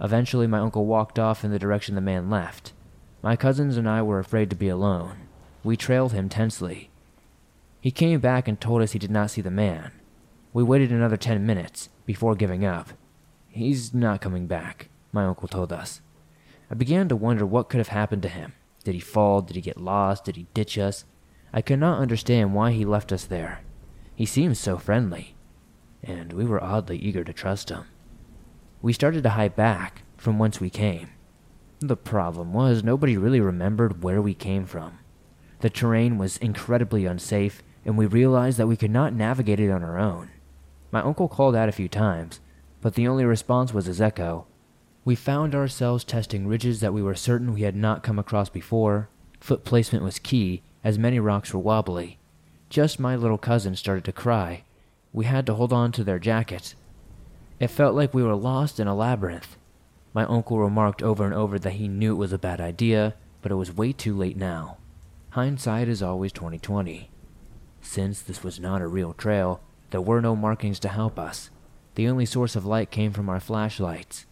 Eventually, 0.00 0.46
my 0.46 0.58
uncle 0.58 0.86
walked 0.86 1.18
off 1.18 1.44
in 1.44 1.50
the 1.50 1.58
direction 1.58 1.94
the 1.94 2.00
man 2.00 2.28
left. 2.28 2.72
My 3.22 3.36
cousins 3.36 3.76
and 3.76 3.88
I 3.88 4.02
were 4.02 4.18
afraid 4.18 4.50
to 4.50 4.56
be 4.56 4.68
alone. 4.68 5.28
We 5.62 5.76
trailed 5.76 6.12
him 6.12 6.28
tensely. 6.28 6.90
He 7.80 7.90
came 7.90 8.20
back 8.20 8.48
and 8.48 8.60
told 8.60 8.82
us 8.82 8.92
he 8.92 8.98
did 8.98 9.10
not 9.10 9.30
see 9.30 9.40
the 9.40 9.50
man. 9.50 9.92
We 10.52 10.62
waited 10.62 10.90
another 10.90 11.16
10 11.16 11.46
minutes 11.46 11.88
before 12.10 12.34
giving 12.34 12.64
up. 12.64 12.88
He's 13.46 13.94
not 13.94 14.20
coming 14.20 14.48
back, 14.48 14.88
my 15.12 15.26
uncle 15.26 15.46
told 15.46 15.72
us. 15.72 16.00
I 16.68 16.74
began 16.74 17.08
to 17.08 17.14
wonder 17.14 17.46
what 17.46 17.68
could 17.68 17.78
have 17.78 17.94
happened 17.94 18.22
to 18.22 18.28
him. 18.28 18.52
Did 18.82 18.94
he 18.94 19.00
fall? 19.00 19.42
Did 19.42 19.54
he 19.54 19.62
get 19.62 19.80
lost? 19.80 20.24
Did 20.24 20.34
he 20.34 20.48
ditch 20.52 20.76
us? 20.76 21.04
I 21.52 21.62
could 21.62 21.78
not 21.78 22.00
understand 22.00 22.52
why 22.52 22.72
he 22.72 22.84
left 22.84 23.12
us 23.12 23.24
there. 23.24 23.60
He 24.16 24.26
seemed 24.26 24.58
so 24.58 24.76
friendly, 24.76 25.36
and 26.02 26.32
we 26.32 26.44
were 26.44 26.60
oddly 26.60 26.98
eager 26.98 27.22
to 27.22 27.32
trust 27.32 27.70
him. 27.70 27.84
We 28.82 28.92
started 28.92 29.22
to 29.22 29.30
hike 29.30 29.54
back 29.54 30.02
from 30.16 30.36
whence 30.36 30.58
we 30.58 30.68
came. 30.68 31.10
The 31.78 31.96
problem 31.96 32.52
was 32.52 32.82
nobody 32.82 33.16
really 33.16 33.40
remembered 33.40 34.02
where 34.02 34.20
we 34.20 34.34
came 34.34 34.66
from. 34.66 34.98
The 35.60 35.70
terrain 35.70 36.18
was 36.18 36.38
incredibly 36.38 37.06
unsafe, 37.06 37.62
and 37.84 37.96
we 37.96 38.06
realized 38.06 38.58
that 38.58 38.66
we 38.66 38.76
could 38.76 38.90
not 38.90 39.14
navigate 39.14 39.60
it 39.60 39.70
on 39.70 39.84
our 39.84 39.96
own. 39.96 40.30
My 40.90 41.00
uncle 41.00 41.28
called 41.28 41.54
out 41.54 41.68
a 41.68 41.72
few 41.72 41.88
times, 41.88 42.40
but 42.80 42.94
the 42.94 43.06
only 43.06 43.24
response 43.24 43.72
was 43.72 43.86
his 43.86 44.00
echo, 44.00 44.46
we 45.04 45.14
found 45.14 45.54
ourselves 45.54 46.04
testing 46.04 46.46
ridges 46.46 46.80
that 46.80 46.92
we 46.92 47.02
were 47.02 47.14
certain 47.14 47.54
we 47.54 47.62
had 47.62 47.74
not 47.74 48.02
come 48.02 48.18
across 48.18 48.50
before. 48.50 49.08
Foot 49.40 49.64
placement 49.64 50.04
was 50.04 50.18
key, 50.18 50.62
as 50.84 50.98
many 50.98 51.18
rocks 51.18 51.54
were 51.54 51.60
wobbly. 51.60 52.18
Just 52.68 53.00
my 53.00 53.16
little 53.16 53.38
cousin 53.38 53.74
started 53.76 54.04
to 54.04 54.12
cry. 54.12 54.64
We 55.12 55.24
had 55.24 55.46
to 55.46 55.54
hold 55.54 55.72
on 55.72 55.90
to 55.92 56.04
their 56.04 56.18
jackets. 56.18 56.74
It 57.58 57.68
felt 57.68 57.94
like 57.94 58.12
we 58.12 58.22
were 58.22 58.36
lost 58.36 58.78
in 58.78 58.86
a 58.86 58.94
labyrinth. 58.94 59.56
My 60.12 60.24
uncle 60.24 60.58
remarked 60.58 61.02
over 61.02 61.24
and 61.24 61.34
over 61.34 61.58
that 61.58 61.72
he 61.72 61.88
knew 61.88 62.12
it 62.12 62.18
was 62.18 62.32
a 62.32 62.38
bad 62.38 62.60
idea, 62.60 63.14
but 63.42 63.50
it 63.50 63.56
was 63.56 63.76
way 63.76 63.92
too 63.92 64.14
late 64.14 64.36
now. 64.36 64.76
Hindsight 65.30 65.88
is 65.88 66.02
always 66.02 66.32
2020. 66.32 67.10
Since 67.80 68.20
this 68.20 68.44
was 68.44 68.60
not 68.60 68.82
a 68.82 68.86
real 68.86 69.14
trail, 69.14 69.62
there 69.90 70.00
were 70.00 70.20
no 70.20 70.34
markings 70.36 70.78
to 70.80 70.88
help 70.88 71.18
us. 71.18 71.50
The 71.94 72.08
only 72.08 72.26
source 72.26 72.56
of 72.56 72.64
light 72.64 72.90
came 72.90 73.12
from 73.12 73.28
our 73.28 73.40
flashlights. 73.40 74.26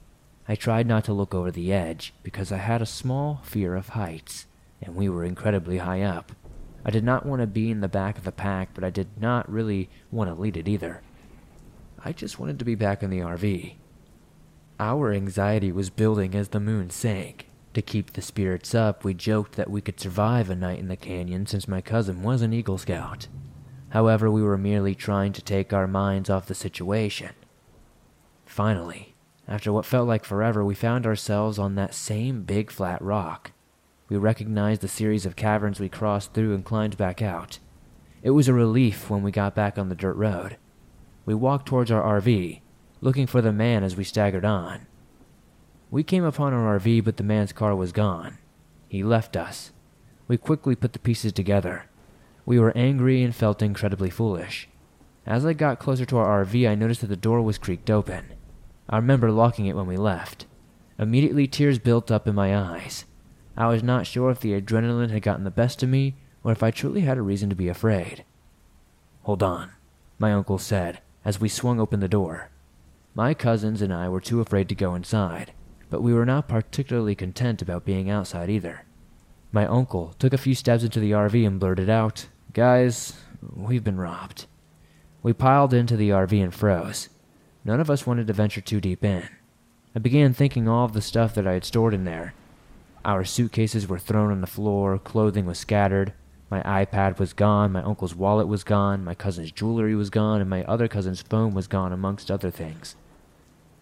I 0.49 0.55
tried 0.55 0.87
not 0.87 1.05
to 1.05 1.13
look 1.13 1.35
over 1.35 1.51
the 1.51 1.73
edge 1.73 2.15
because 2.23 2.51
I 2.51 2.57
had 2.57 2.81
a 2.81 2.87
small 2.87 3.43
fear 3.45 3.75
of 3.75 3.91
heights, 3.91 4.47
and 4.81 4.95
we 4.95 5.09
were 5.09 5.25
incredibly 5.25 5.79
high 5.79 6.03
up. 6.03 6.33
I 6.85 6.91
did 6.91 7.05
not 7.05 7.27
want 7.27 7.43
to 7.43 7.47
be 7.47 7.71
in 7.71 7.81
the 7.81 7.89
back 7.89 8.17
of 8.17 8.25
the 8.25 8.33
pack, 8.33 8.71
but 8.73 8.85
I 8.85 8.91
did 8.91 9.21
not 9.21 9.51
really 9.51 9.91
want 10.11 10.31
to 10.31 10.41
lead 10.41 10.57
it 10.57 10.69
either. 10.69 11.03
I 12.03 12.13
just 12.13 12.39
wanted 12.39 12.59
to 12.61 12.65
be 12.65 12.77
back 12.77 13.03
in 13.03 13.11
the 13.11 13.19
RV. 13.19 13.75
Our 14.81 15.13
anxiety 15.13 15.73
was 15.73 15.91
building 15.91 16.35
as 16.35 16.49
the 16.49 16.61
moon 16.61 16.91
sank. 16.91 17.49
To 17.75 17.83
keep 17.83 18.13
the 18.13 18.23
spirits 18.23 18.75
up, 18.75 19.05
we 19.05 19.13
joked 19.13 19.57
that 19.57 19.71
we 19.71 19.81
could 19.81 20.01
survive 20.01 20.49
a 20.49 20.55
night 20.55 20.79
in 20.79 20.89
the 20.89 20.97
canyon 20.97 21.47
since 21.47 21.69
my 21.69 21.81
cousin 21.81 22.23
was 22.23 22.41
an 22.43 22.53
Eagle 22.53 22.79
Scout. 22.79 23.27
However, 23.91 24.31
we 24.31 24.43
were 24.43 24.59
merely 24.59 24.95
trying 24.95 25.33
to 25.33 25.43
take 25.43 25.73
our 25.73 25.87
minds 25.87 26.29
off 26.29 26.47
the 26.47 26.55
situation. 26.55 27.31
Finally, 28.45 29.15
after 29.47 29.73
what 29.73 29.87
felt 29.87 30.07
like 30.07 30.25
forever, 30.25 30.65
we 30.65 30.75
found 30.75 31.07
ourselves 31.07 31.59
on 31.59 31.75
that 31.75 31.95
same 31.95 32.43
big 32.43 32.71
flat 32.71 33.01
rock. 33.01 33.53
We 34.09 34.17
recognized 34.17 34.81
the 34.83 34.89
series 34.89 35.25
of 35.25 35.37
caverns 35.37 35.81
we 35.81 35.89
crossed 35.89 36.35
through 36.35 36.55
and 36.55 36.65
climbed 36.65 36.97
back 36.97 37.23
out. 37.23 37.59
It 38.23 38.31
was 38.31 38.49
a 38.49 38.55
relief 38.55 39.09
when 39.09 39.23
we 39.23 39.31
got 39.31 39.55
back 39.55 39.79
on 39.79 39.89
the 39.89 39.95
dirt 39.95 40.17
road. 40.17 40.57
We 41.25 41.35
walked 41.35 41.67
towards 41.67 41.91
our 41.91 42.21
RV, 42.21 42.61
looking 43.01 43.27
for 43.27 43.41
the 43.41 43.53
man 43.53 43.85
as 43.85 43.97
we 43.97 44.05
staggered 44.05 44.45
on. 44.45 44.87
We 45.91 46.03
came 46.03 46.25
upon 46.25 46.53
our 46.53 46.79
RV, 46.79 47.05
but 47.05 47.17
the 47.17 47.23
man's 47.23 47.53
car 47.53 47.75
was 47.75 47.93
gone. 47.93 48.39
He 48.89 49.03
left 49.03 49.37
us. 49.37 49.73
We 50.27 50.37
quickly 50.37 50.75
put 50.75 50.93
the 50.93 50.99
pieces 50.99 51.33
together. 51.33 51.89
We 52.49 52.59
were 52.59 52.75
angry 52.75 53.23
and 53.23 53.35
felt 53.35 53.61
incredibly 53.61 54.09
foolish. 54.09 54.71
As 55.27 55.45
I 55.45 55.53
got 55.53 55.79
closer 55.79 56.07
to 56.07 56.17
our 56.17 56.47
RV, 56.47 56.67
I 56.67 56.75
noticed 56.77 57.03
that 57.03 57.09
the 57.09 57.15
door 57.15 57.43
was 57.43 57.59
creaked 57.59 57.91
open. 57.91 58.33
I 58.89 58.97
remember 58.97 59.31
locking 59.31 59.67
it 59.67 59.77
when 59.77 59.87
we 59.87 59.99
left. 59.99 60.47
Immediately, 60.99 61.47
tears 61.47 61.79
built 61.79 62.11
up 62.11 62.27
in 62.27 62.35
my 62.35 62.57
eyes. 62.57 63.05
I 63.55 63.67
was 63.67 63.83
not 63.83 64.07
sure 64.07 64.31
if 64.31 64.41
the 64.41 64.59
adrenaline 64.59 65.11
had 65.11 65.21
gotten 65.21 65.45
the 65.45 65.51
best 65.51 65.83
of 65.83 65.91
me 65.91 66.15
or 66.43 66.51
if 66.51 66.63
I 66.63 66.71
truly 66.71 67.03
had 67.03 67.19
a 67.19 67.23
reason 67.23 67.51
to 67.51 67.55
be 67.55 67.69
afraid. 67.69 68.25
Hold 69.25 69.43
on, 69.43 69.73
my 70.19 70.33
uncle 70.33 70.57
said 70.57 71.01
as 71.27 71.39
we 71.39 71.51
swung 71.51 71.79
open 71.79 72.01
the 72.01 72.09
door. 72.09 72.49
My 73.15 73.35
cousins 73.35 73.83
and 73.83 73.93
I 73.93 74.09
were 74.09 74.23
too 74.23 74.41
afraid 74.41 74.71
to 74.71 74.75
go 74.75 74.95
inside, 74.95 75.53
but 75.91 76.01
we 76.01 76.15
were 76.15 76.25
not 76.25 76.49
particularly 76.49 77.15
content 77.15 77.61
about 77.61 77.85
being 77.85 78.09
outside 78.09 78.49
either. 78.49 78.87
My 79.53 79.67
uncle 79.67 80.15
took 80.19 80.33
a 80.33 80.39
few 80.39 80.55
steps 80.55 80.83
into 80.83 80.99
the 80.99 81.11
RV 81.11 81.47
and 81.47 81.61
blurted 81.61 81.91
out, 81.91 82.27
Guys, 82.55 83.13
we've 83.55 83.85
been 83.85 83.99
robbed. 83.99 84.47
We 85.23 85.35
piled 85.35 85.75
into 85.75 85.99
the 85.99 86.09
RV 86.09 86.43
and 86.43 86.55
froze. 86.55 87.11
None 87.63 87.79
of 87.79 87.91
us 87.91 88.07
wanted 88.07 88.27
to 88.27 88.33
venture 88.33 88.63
too 88.63 88.81
deep 88.81 89.05
in. 89.05 89.29
I 89.95 89.99
began 89.99 90.33
thinking 90.33 90.67
all 90.67 90.87
of 90.87 90.95
the 90.95 91.03
stuff 91.03 91.35
that 91.35 91.47
I 91.47 91.53
had 91.53 91.65
stored 91.67 91.93
in 91.93 92.05
there. 92.05 92.33
Our 93.05 93.25
suitcases 93.25 93.87
were 93.87 93.99
thrown 93.99 94.31
on 94.31 94.41
the 94.41 94.47
floor, 94.47 94.99
clothing 94.99 95.45
was 95.45 95.59
scattered, 95.59 96.15
my 96.51 96.63
iPad 96.63 97.19
was 97.19 97.35
gone, 97.35 97.73
my 97.73 97.83
uncle's 97.83 98.15
wallet 98.15 98.49
was 98.49 98.65
gone, 98.65 99.05
my 99.05 99.15
cousin's 99.15 99.53
jewelry 99.53 99.95
was 99.95 100.09
gone, 100.09 100.41
and 100.41 100.49
my 100.49 100.65
other 100.65 100.89
cousin's 100.89 101.21
phone 101.21 101.53
was 101.53 101.67
gone, 101.67 101.93
amongst 101.93 102.31
other 102.31 102.51
things. 102.51 102.97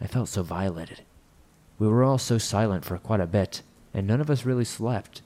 I 0.00 0.08
felt 0.08 0.28
so 0.28 0.42
violated. 0.42 1.02
We 1.78 1.87
were 1.87 2.02
all 2.02 2.18
so 2.18 2.37
silent 2.37 2.85
for 2.85 2.99
quite 2.99 3.20
a 3.20 3.26
bit, 3.28 3.62
and 3.94 4.08
none 4.08 4.20
of 4.20 4.28
us 4.28 4.44
really 4.44 4.64
slept. 4.64 5.23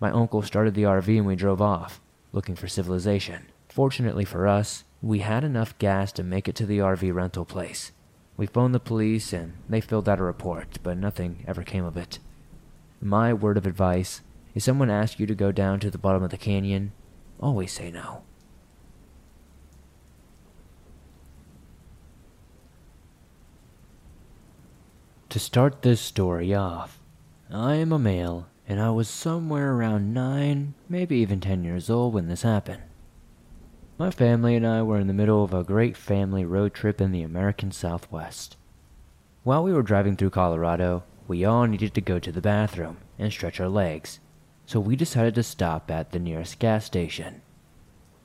My 0.00 0.10
uncle 0.10 0.42
started 0.42 0.74
the 0.74 0.82
RV 0.82 1.16
and 1.16 1.26
we 1.26 1.34
drove 1.34 1.62
off, 1.62 2.02
looking 2.34 2.56
for 2.56 2.68
civilization. 2.68 3.46
Fortunately 3.68 4.24
for 4.24 4.46
us, 4.46 4.84
we 5.00 5.20
had 5.20 5.44
enough 5.44 5.78
gas 5.78 6.10
to 6.12 6.22
make 6.22 6.48
it 6.48 6.56
to 6.56 6.66
the 6.66 6.78
RV 6.78 7.14
rental 7.14 7.44
place. 7.44 7.92
We 8.36 8.46
phoned 8.46 8.74
the 8.74 8.80
police 8.80 9.32
and 9.32 9.54
they 9.68 9.80
filled 9.80 10.08
out 10.08 10.18
a 10.18 10.24
report, 10.24 10.78
but 10.82 10.98
nothing 10.98 11.44
ever 11.46 11.62
came 11.62 11.84
of 11.84 11.96
it. 11.96 12.18
My 13.00 13.32
word 13.32 13.56
of 13.56 13.66
advice 13.66 14.20
if 14.54 14.62
someone 14.62 14.90
asks 14.90 15.18
you 15.18 15.26
to 15.26 15.34
go 15.34 15.50
down 15.50 15.80
to 15.80 15.90
the 15.90 15.98
bottom 15.98 16.22
of 16.22 16.30
the 16.30 16.36
canyon, 16.36 16.92
always 17.40 17.72
say 17.72 17.90
no. 17.90 18.22
To 25.30 25.40
start 25.40 25.82
this 25.82 26.00
story 26.00 26.54
off, 26.54 27.00
I 27.50 27.74
am 27.74 27.90
a 27.92 27.98
male 27.98 28.46
and 28.66 28.80
I 28.80 28.90
was 28.90 29.08
somewhere 29.08 29.74
around 29.74 30.14
9, 30.14 30.74
maybe 30.88 31.16
even 31.16 31.40
10 31.40 31.64
years 31.64 31.90
old 31.90 32.14
when 32.14 32.28
this 32.28 32.42
happened. 32.42 32.82
My 33.98 34.10
family 34.10 34.56
and 34.56 34.66
I 34.66 34.82
were 34.82 34.98
in 34.98 35.06
the 35.06 35.14
middle 35.14 35.44
of 35.44 35.54
a 35.54 35.62
great 35.62 35.96
family 35.96 36.44
road 36.44 36.74
trip 36.74 37.00
in 37.00 37.12
the 37.12 37.22
American 37.22 37.70
Southwest. 37.70 38.56
While 39.44 39.62
we 39.62 39.72
were 39.72 39.82
driving 39.82 40.16
through 40.16 40.30
Colorado, 40.30 41.04
we 41.28 41.44
all 41.44 41.66
needed 41.66 41.94
to 41.94 42.00
go 42.00 42.18
to 42.18 42.32
the 42.32 42.40
bathroom 42.40 42.96
and 43.18 43.32
stretch 43.32 43.60
our 43.60 43.68
legs, 43.68 44.18
so 44.66 44.80
we 44.80 44.96
decided 44.96 45.34
to 45.36 45.42
stop 45.42 45.90
at 45.90 46.10
the 46.12 46.18
nearest 46.18 46.58
gas 46.58 46.84
station. 46.84 47.42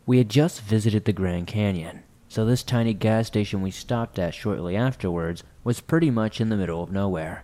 We 0.05 0.17
had 0.17 0.29
just 0.29 0.61
visited 0.61 1.05
the 1.05 1.13
Grand 1.13 1.47
Canyon, 1.47 2.03
so 2.29 2.45
this 2.45 2.63
tiny 2.63 2.93
gas 2.93 3.27
station 3.27 3.61
we 3.61 3.71
stopped 3.71 4.17
at 4.17 4.33
shortly 4.33 4.75
afterwards 4.75 5.43
was 5.63 5.81
pretty 5.81 6.09
much 6.09 6.39
in 6.39 6.49
the 6.49 6.57
middle 6.57 6.81
of 6.81 6.91
nowhere. 6.91 7.43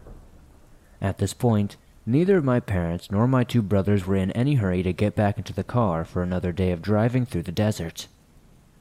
At 1.01 1.17
this 1.17 1.33
point, 1.33 1.77
Neither 2.07 2.37
of 2.37 2.43
my 2.43 2.59
parents 2.59 3.09
nor 3.09 3.27
my 3.27 3.43
two 3.43 3.63
brothers 3.63 4.05
were 4.05 4.15
in 4.15 4.31
any 4.31 4.55
hurry 4.55 4.83
to 4.83 4.93
get 4.93 5.15
back 5.15 5.39
into 5.39 5.53
the 5.53 5.63
car 5.63 6.05
for 6.05 6.21
another 6.21 6.51
day 6.51 6.71
of 6.71 6.81
driving 6.81 7.25
through 7.25 7.43
the 7.43 7.51
desert. 7.51 8.07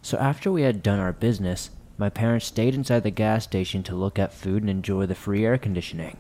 So 0.03 0.19
after 0.19 0.53
we 0.53 0.63
had 0.63 0.83
done 0.83 0.99
our 0.99 1.13
business, 1.13 1.71
my 1.97 2.11
parents 2.11 2.45
stayed 2.45 2.75
inside 2.75 3.03
the 3.03 3.11
gas 3.11 3.45
station 3.45 3.83
to 3.85 3.95
look 3.95 4.19
at 4.19 4.35
food 4.35 4.63
and 4.63 4.69
enjoy 4.69 5.07
the 5.07 5.15
free 5.15 5.47
air 5.47 5.57
conditioning, 5.57 6.19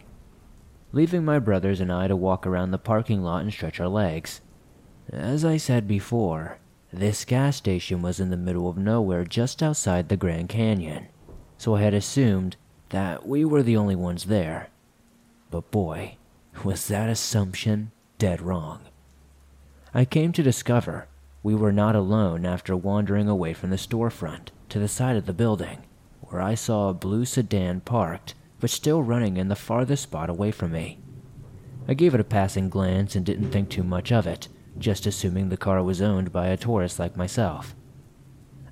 leaving 0.92 1.26
my 1.26 1.38
brothers 1.38 1.78
and 1.78 1.92
I 1.92 2.08
to 2.08 2.16
walk 2.16 2.46
around 2.46 2.70
the 2.70 2.78
parking 2.78 3.22
lot 3.22 3.42
and 3.42 3.52
stretch 3.52 3.80
our 3.80 3.88
legs. 3.88 4.40
As 5.12 5.44
I 5.44 5.58
said 5.58 5.86
before, 5.86 6.58
this 6.90 7.26
gas 7.26 7.56
station 7.56 8.00
was 8.00 8.18
in 8.18 8.30
the 8.30 8.36
middle 8.38 8.66
of 8.66 8.78
nowhere 8.78 9.24
just 9.24 9.62
outside 9.62 10.08
the 10.08 10.16
Grand 10.16 10.48
Canyon, 10.48 11.08
so 11.58 11.74
I 11.74 11.82
had 11.82 11.92
assumed 11.92 12.56
that 12.88 13.26
we 13.26 13.44
were 13.44 13.62
the 13.62 13.76
only 13.76 13.96
ones 13.96 14.24
there. 14.24 14.70
But 15.50 15.70
boy, 15.70 16.16
was 16.62 16.88
that 16.88 17.08
assumption 17.08 17.90
dead 18.18 18.40
wrong. 18.40 18.80
I 19.92 20.04
came 20.04 20.32
to 20.32 20.42
discover 20.42 21.08
we 21.42 21.54
were 21.54 21.72
not 21.72 21.94
alone 21.94 22.46
after 22.46 22.76
wandering 22.76 23.28
away 23.28 23.52
from 23.52 23.70
the 23.70 23.76
storefront 23.76 24.48
to 24.70 24.78
the 24.78 24.88
side 24.88 25.16
of 25.16 25.26
the 25.26 25.32
building, 25.32 25.84
where 26.22 26.40
I 26.40 26.54
saw 26.54 26.88
a 26.88 26.94
blue 26.94 27.24
sedan 27.24 27.80
parked, 27.80 28.34
but 28.60 28.70
still 28.70 29.02
running 29.02 29.36
in 29.36 29.48
the 29.48 29.56
farthest 29.56 30.04
spot 30.04 30.30
away 30.30 30.50
from 30.50 30.72
me. 30.72 30.98
I 31.86 31.94
gave 31.94 32.14
it 32.14 32.20
a 32.20 32.24
passing 32.24 32.70
glance 32.70 33.14
and 33.14 33.26
didn't 33.26 33.50
think 33.50 33.68
too 33.68 33.82
much 33.82 34.10
of 34.10 34.26
it, 34.26 34.48
just 34.78 35.06
assuming 35.06 35.48
the 35.48 35.56
car 35.56 35.82
was 35.82 36.00
owned 36.00 36.32
by 36.32 36.46
a 36.46 36.56
tourist 36.56 36.98
like 36.98 37.16
myself. 37.16 37.74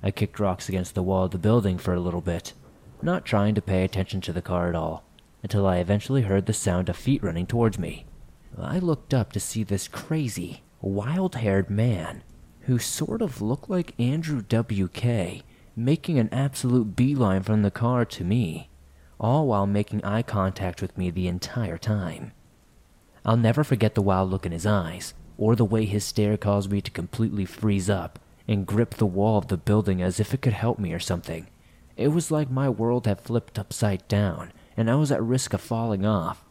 I 0.01 0.09
kicked 0.11 0.39
rocks 0.39 0.67
against 0.67 0.95
the 0.95 1.03
wall 1.03 1.25
of 1.25 1.31
the 1.31 1.37
building 1.37 1.77
for 1.77 1.93
a 1.93 1.99
little 1.99 2.21
bit, 2.21 2.53
not 3.01 3.23
trying 3.23 3.53
to 3.55 3.61
pay 3.61 3.83
attention 3.83 4.19
to 4.21 4.33
the 4.33 4.41
car 4.41 4.67
at 4.67 4.75
all, 4.75 5.03
until 5.43 5.67
I 5.67 5.77
eventually 5.77 6.23
heard 6.23 6.47
the 6.47 6.53
sound 6.53 6.89
of 6.89 6.95
feet 6.95 7.21
running 7.21 7.45
towards 7.45 7.77
me. 7.77 8.05
I 8.57 8.79
looked 8.79 9.13
up 9.13 9.31
to 9.33 9.39
see 9.39 9.63
this 9.63 9.87
crazy, 9.87 10.63
wild 10.81 11.35
haired 11.35 11.69
man 11.69 12.23
who 12.61 12.79
sort 12.79 13.21
of 13.21 13.41
looked 13.41 13.69
like 13.69 13.99
Andrew 13.99 14.41
W.K. 14.41 15.43
making 15.75 16.17
an 16.17 16.29
absolute 16.31 16.95
beeline 16.95 17.43
from 17.43 17.61
the 17.61 17.71
car 17.71 18.05
to 18.05 18.23
me, 18.23 18.69
all 19.19 19.47
while 19.47 19.67
making 19.67 20.03
eye 20.03 20.21
contact 20.21 20.81
with 20.81 20.97
me 20.97 21.09
the 21.09 21.27
entire 21.27 21.77
time. 21.77 22.31
I'll 23.25 23.37
never 23.37 23.63
forget 23.63 23.95
the 23.95 24.01
wild 24.01 24.29
look 24.29 24.45
in 24.45 24.51
his 24.51 24.65
eyes, 24.65 25.13
or 25.37 25.55
the 25.55 25.65
way 25.65 25.85
his 25.85 26.05
stare 26.05 26.37
caused 26.37 26.71
me 26.71 26.79
to 26.81 26.91
completely 26.91 27.45
freeze 27.45 27.89
up 27.89 28.19
and 28.47 28.67
grip 28.67 28.95
the 28.95 29.05
wall 29.05 29.37
of 29.37 29.47
the 29.47 29.57
building 29.57 30.01
as 30.01 30.19
if 30.19 30.33
it 30.33 30.41
could 30.41 30.53
help 30.53 30.79
me 30.79 30.93
or 30.93 30.99
something. 30.99 31.47
It 31.95 32.09
was 32.09 32.31
like 32.31 32.49
my 32.49 32.69
world 32.69 33.07
had 33.07 33.21
flipped 33.21 33.59
upside 33.59 34.07
down, 34.07 34.51
and 34.75 34.89
I 34.89 34.95
was 34.95 35.11
at 35.11 35.21
risk 35.23 35.53
of 35.53 35.61
falling 35.61 36.05
off. 36.05 36.43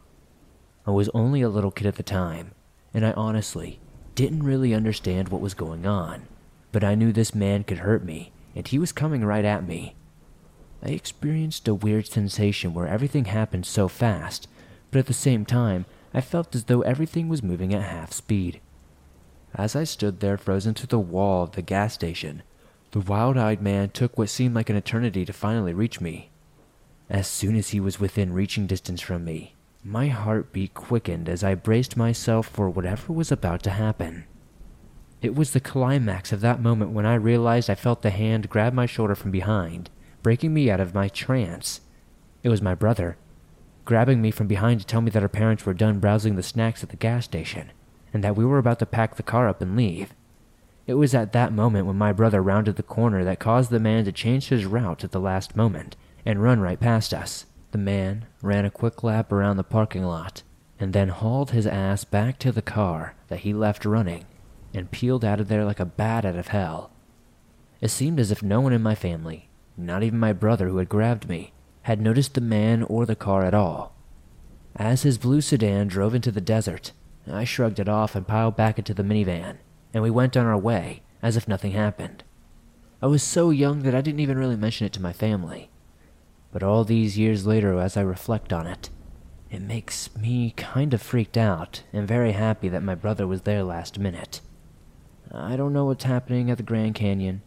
I 0.87 0.91
was 0.91 1.09
only 1.15 1.43
a 1.43 1.49
little 1.49 1.71
kid 1.71 1.87
at 1.87 1.97
the 1.97 2.03
time, 2.03 2.53
and 2.93 3.07
I 3.07 3.13
honestly 3.13 3.81
didn't 4.15 4.43
really 4.43 4.75
understand 4.75 5.29
what 5.29 5.41
was 5.41 5.55
going 5.55 5.87
on, 5.87 6.23
but 6.71 6.85
I 6.85 6.95
knew 6.95 7.13
this 7.13 7.35
man 7.35 7.65
could 7.65 7.79
hurt 7.79 8.05
me, 8.05 8.33
and 8.55 8.67
he 8.67 8.79
was 8.79 8.93
coming 8.93 9.25
right 9.25 9.45
at 9.45 9.67
me. 9.67 9.95
I 10.83 10.89
experienced 10.89 11.69
a 11.69 11.75
weird 11.75 12.09
sensation 12.09 12.75
where 12.75 12.89
everything 12.89 13.27
happened 13.27 13.67
so 13.67 13.87
fast, 13.87 14.49
but 14.91 14.99
at 14.99 15.07
the 15.07 15.15
same 15.15 15.47
time, 15.47 15.87
I 16.13 16.21
felt 16.21 16.55
as 16.55 16.65
though 16.65 16.83
everything 16.83 17.29
was 17.29 17.43
moving 17.43 17.73
at 17.73 17.83
half 17.83 18.13
speed. 18.13 18.61
As 19.55 19.77
I 19.77 19.85
stood 19.85 20.21
there 20.21 20.37
frozen 20.37 20.75
to 20.75 20.87
the 20.87 20.99
wall 20.99 21.45
of 21.45 21.53
the 21.53 21.63
gas 21.63 21.95
station, 21.95 22.43
the 22.91 23.01
wild 23.01 23.39
eyed 23.39 23.63
man 23.63 23.91
took 23.91 24.19
what 24.19 24.29
seemed 24.29 24.55
like 24.55 24.69
an 24.69 24.77
eternity 24.77 25.25
to 25.25 25.33
finally 25.33 25.73
reach 25.73 26.01
me. 26.01 26.32
As 27.13 27.27
soon 27.29 27.57
as 27.57 27.69
he 27.69 27.79
was 27.79 28.01
within 28.01 28.33
reaching 28.33 28.67
distance 28.67 29.03
from 29.03 29.23
me, 29.23 29.55
my 29.85 30.09
heartbeat 30.09 30.73
quickened 30.73 31.29
as 31.29 31.45
I 31.45 31.55
braced 31.55 31.95
myself 31.95 32.49
for 32.49 32.71
whatever 32.71 33.13
was 33.13 33.31
about 33.31 33.63
to 33.65 33.71
happen. 33.71 34.25
It 35.21 35.35
was 35.35 35.53
the 35.53 35.61
climax 35.61 36.33
of 36.33 36.41
that 36.41 36.63
moment 36.63 36.93
when 36.93 37.05
I 37.05 37.17
realized 37.17 37.69
I 37.69 37.75
felt 37.75 38.01
the 38.01 38.09
hand 38.09 38.49
grab 38.49 38.73
my 38.73 38.87
shoulder 38.87 39.15
from 39.15 39.31
behind, 39.31 39.91
breaking 40.23 40.55
me 40.55 40.71
out 40.71 40.81
of 40.81 40.95
my 40.95 41.09
trance. 41.09 41.83
It 42.43 42.49
was 42.49 42.63
my 42.63 42.75
brother, 42.75 43.19
grabbing 43.85 44.23
me 44.23 44.31
from 44.31 44.47
behind 44.47 44.81
to 44.81 44.87
tell 44.87 45.03
me 45.03 45.11
that 45.11 45.23
our 45.23 45.29
parents 45.29 45.67
were 45.67 45.75
done 45.75 46.01
browsing 46.01 46.37
the 46.37 46.43
snacks 46.43 46.83
at 46.83 46.89
the 46.89 46.97
gas 46.97 47.27
station, 47.27 47.73
and 48.15 48.25
that 48.25 48.37
we 48.37 48.45
were 48.47 48.57
about 48.57 48.79
to 48.79 48.87
pack 48.87 49.17
the 49.17 49.23
car 49.23 49.49
up 49.49 49.61
and 49.61 49.77
leave. 49.77 50.15
It 50.87 50.95
was 50.95 51.15
at 51.15 51.33
that 51.35 51.53
moment 51.53 51.85
when 51.87 51.99
my 51.99 52.13
brother 52.13 52.43
rounded 52.43 52.77
the 52.77 52.83
corner 52.83 53.23
that 53.23 53.39
caused 53.39 53.69
the 53.69 53.79
man 53.79 54.07
to 54.07 54.13
change 54.13 54.49
his 54.49 54.65
route 54.65 55.05
at 55.05 55.13
the 55.13 55.21
last 55.21 55.55
moment 55.55 55.95
and 56.25 56.43
run 56.43 56.61
right 56.61 56.81
past 56.81 57.13
us. 57.13 57.47
The 57.73 57.79
man 57.79 58.27
ran 58.43 58.65
a 58.65 58.71
quick 58.71 59.03
lap 59.03 59.33
around 59.33 59.57
the 59.57 59.65
parking 59.65 60.05
lot 60.05 60.43
and 60.79 60.93
then 60.93 61.09
hauled 61.09 61.53
his 61.53 61.67
ass 61.67 62.05
back 62.05 62.39
to 62.41 62.53
the 62.53 62.63
car 62.63 63.15
that 63.29 63.41
he 63.41 63.53
left 63.55 63.85
running 63.85 64.25
and 64.75 64.91
peeled 64.91 65.25
out 65.25 65.41
of 65.41 65.49
there 65.49 65.65
like 65.65 65.81
a 65.81 65.85
bat 65.85 66.25
out 66.25 66.37
of 66.37 66.49
hell. 66.49 66.91
It 67.81 67.89
seemed 67.89 68.21
as 68.21 68.31
if 68.31 68.43
no 68.43 68.61
one 68.61 68.73
in 68.73 68.83
my 68.83 68.95
family, 68.95 69.49
not 69.77 70.03
even 70.03 70.19
my 70.19 70.33
brother 70.33 70.69
who 70.69 70.79
had 70.79 70.89
grabbed 70.89 71.29
me, 71.29 71.53
had 71.83 72.01
noticed 72.01 72.35
the 72.35 72.41
man 72.41 72.83
or 72.85 73.07
the 73.07 73.17
car 73.17 73.45
at 73.45 73.55
all. 73.55 73.95
As 74.77 75.03
his 75.03 75.19
blue 75.19 75.41
sedan 75.41 75.89
drove 75.89 76.15
into 76.15 76.31
the 76.31 76.41
desert, 76.41 76.93
I 77.31 77.45
shrugged 77.45 77.79
it 77.79 77.89
off 77.89 78.15
and 78.15 78.27
piled 78.27 78.57
back 78.57 78.79
into 78.79 78.95
the 78.95 79.03
minivan, 79.03 79.59
and 79.93 80.03
we 80.03 80.11
went 80.11 80.37
on 80.37 80.47
our 80.47 80.59
way 80.59 81.03
as 81.23 81.37
if 81.37 81.49
nothing 81.49 81.73
happened. 81.73 82.25
I 83.01 83.07
was 83.07 83.23
so 83.23 83.51
young 83.51 83.81
that 83.81 83.95
I 83.95 84.01
didn't 84.01 84.21
even 84.21 84.39
really 84.39 84.57
mention 84.57 84.87
it 84.87 84.93
to 84.95 85.03
my 85.03 85.13
family. 85.13 85.71
But 86.53 86.63
all 86.63 86.85
these 86.85 87.19
years 87.19 87.47
later, 87.47 87.79
as 87.79 87.97
I 87.97 88.03
reflect 88.03 88.53
on 88.53 88.67
it, 88.67 88.91
it 89.51 89.63
makes 89.63 90.15
me 90.17 90.53
kind 90.57 90.95
of 90.95 91.03
freaked 91.03 91.37
out 91.37 91.83
and 91.93 92.07
very 92.07 92.33
happy 92.33 92.69
that 92.69 92.83
my 92.83 92.95
brother 92.95 93.27
was 93.27 93.43
there 93.43 93.65
last 93.65 93.99
minute. 93.99 94.41
I 95.31 95.57
don't 95.57 95.73
know 95.73 95.87
what's 95.87 96.05
happening 96.05 96.51
at 96.51 96.59
the 96.59 96.63
Grand 96.63 96.95
Canyon, 96.95 97.43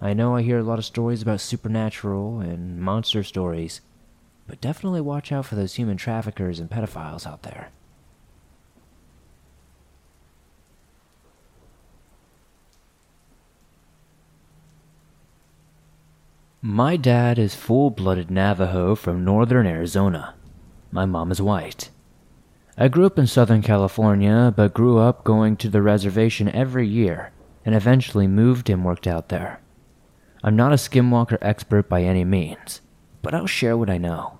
I 0.00 0.12
know 0.12 0.36
I 0.36 0.42
hear 0.42 0.58
a 0.58 0.62
lot 0.62 0.78
of 0.78 0.84
stories 0.84 1.22
about 1.22 1.40
supernatural 1.40 2.40
and 2.40 2.78
monster 2.80 3.22
stories, 3.22 3.80
but 4.46 4.60
definitely 4.60 5.00
watch 5.00 5.32
out 5.32 5.46
for 5.46 5.54
those 5.54 5.74
human 5.74 5.96
traffickers 5.96 6.60
and 6.60 6.70
pedophiles 6.70 7.26
out 7.26 7.42
there. 7.42 7.70
My 16.62 16.96
dad 16.96 17.38
is 17.38 17.54
full 17.54 17.90
blooded 17.90 18.30
Navajo 18.30 18.94
from 18.94 19.24
northern 19.24 19.66
Arizona. 19.66 20.34
My 20.90 21.04
mom 21.04 21.30
is 21.30 21.40
white. 21.40 21.90
I 22.78 22.88
grew 22.88 23.04
up 23.04 23.18
in 23.18 23.26
Southern 23.26 23.60
California, 23.60 24.52
but 24.56 24.72
grew 24.72 24.98
up 24.98 25.22
going 25.22 25.56
to 25.58 25.68
the 25.68 25.82
reservation 25.82 26.48
every 26.48 26.88
year 26.88 27.30
and 27.64 27.74
eventually 27.74 28.26
moved 28.26 28.70
and 28.70 28.84
worked 28.84 29.06
out 29.06 29.28
there. 29.28 29.60
I'm 30.42 30.56
not 30.56 30.72
a 30.72 30.76
skinwalker 30.76 31.38
expert 31.42 31.90
by 31.90 32.02
any 32.02 32.24
means, 32.24 32.80
but 33.20 33.34
I'll 33.34 33.46
share 33.46 33.76
what 33.76 33.90
I 33.90 33.98
know. 33.98 34.38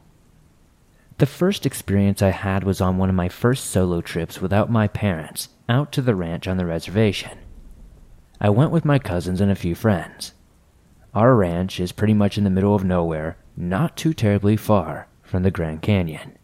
The 1.19 1.27
first 1.27 1.67
experience 1.67 2.23
I 2.23 2.31
had 2.31 2.65
was 2.65 2.81
on 2.81 2.97
one 2.97 3.11
of 3.11 3.15
my 3.15 3.29
first 3.29 3.67
solo 3.67 4.01
trips 4.01 4.41
without 4.41 4.71
my 4.71 4.89
parents 4.89 5.51
out 5.69 5.93
to 5.93 6.03
the 6.03 6.15
ranch 6.15 6.47
on 6.47 6.57
the 6.57 6.67
reservation. 6.67 7.39
I 8.41 8.49
went 8.51 8.71
with 8.71 8.85
my 8.85 8.99
cousins 8.99 9.41
and 9.41 9.51
a 9.51 9.55
few 9.55 9.75
friends. 9.75 10.33
Our 11.17 11.35
ranch 11.35 11.81
is 11.81 11.93
pretty 11.93 12.13
much 12.13 12.37
in 12.37 12.45
the 12.45 12.51
middle 12.51 12.75
of 12.75 12.85
nowhere, 12.85 13.39
not 13.57 13.97
too 13.97 14.13
terribly 14.13 14.55
far 14.55 15.09
from 15.23 15.45
the 15.45 15.51
Grand 15.51 15.81
Canyon. 15.81 16.37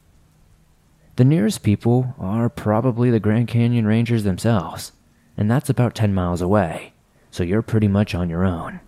The 1.17 1.27
nearest 1.27 1.63
people 1.63 2.15
are 2.19 2.49
probably 2.49 3.11
the 3.11 3.21
Grand 3.21 3.49
Canyon 3.49 3.87
Rangers 3.87 4.25
themselves, 4.25 4.93
and 5.37 5.51
that's 5.51 5.69
about 5.69 5.95
10 5.95 6.15
miles 6.15 6.41
away, 6.41 6.95
so 7.31 7.43
you're 7.43 7.61
pretty 7.61 7.87
much 7.87 8.15
on 8.15 8.31
your 8.31 8.47
own. 8.47 8.81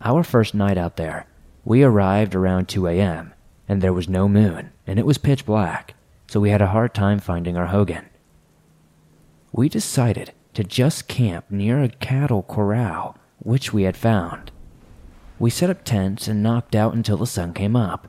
Our 0.00 0.24
first 0.24 0.52
night 0.52 0.76
out 0.76 0.96
there, 0.96 1.28
we 1.64 1.84
arrived 1.84 2.34
around 2.34 2.66
2 2.66 2.88
a.m., 2.88 3.34
and 3.68 3.80
there 3.80 3.92
was 3.92 4.08
no 4.08 4.28
moon, 4.28 4.72
and 4.84 4.98
it 4.98 5.06
was 5.06 5.16
pitch 5.16 5.46
black, 5.46 5.94
so 6.26 6.40
we 6.40 6.50
had 6.50 6.60
a 6.60 6.74
hard 6.74 6.92
time 6.92 7.20
finding 7.20 7.56
our 7.56 7.66
hogan. 7.66 8.06
We 9.52 9.68
decided 9.68 10.32
to 10.54 10.64
just 10.64 11.06
camp 11.06 11.52
near 11.52 11.80
a 11.84 11.88
cattle 11.88 12.42
corral, 12.42 13.16
which 13.38 13.72
we 13.72 13.84
had 13.84 13.96
found. 13.96 14.50
We 15.38 15.50
set 15.50 15.70
up 15.70 15.84
tents 15.84 16.28
and 16.28 16.42
knocked 16.42 16.74
out 16.74 16.94
until 16.94 17.16
the 17.16 17.26
sun 17.26 17.54
came 17.54 17.76
up. 17.76 18.08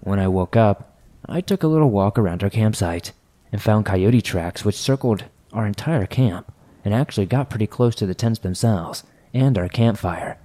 When 0.00 0.18
I 0.18 0.28
woke 0.28 0.56
up, 0.56 0.98
I 1.26 1.40
took 1.40 1.62
a 1.62 1.68
little 1.68 1.90
walk 1.90 2.18
around 2.18 2.42
our 2.42 2.50
campsite 2.50 3.12
and 3.52 3.62
found 3.62 3.86
coyote 3.86 4.20
tracks 4.20 4.64
which 4.64 4.76
circled 4.76 5.24
our 5.52 5.66
entire 5.66 6.06
camp 6.06 6.52
and 6.84 6.94
actually 6.94 7.26
got 7.26 7.50
pretty 7.50 7.66
close 7.66 7.94
to 7.96 8.06
the 8.06 8.14
tents 8.14 8.40
themselves 8.40 9.04
and 9.32 9.56
our 9.58 9.68
campfire 9.68 10.38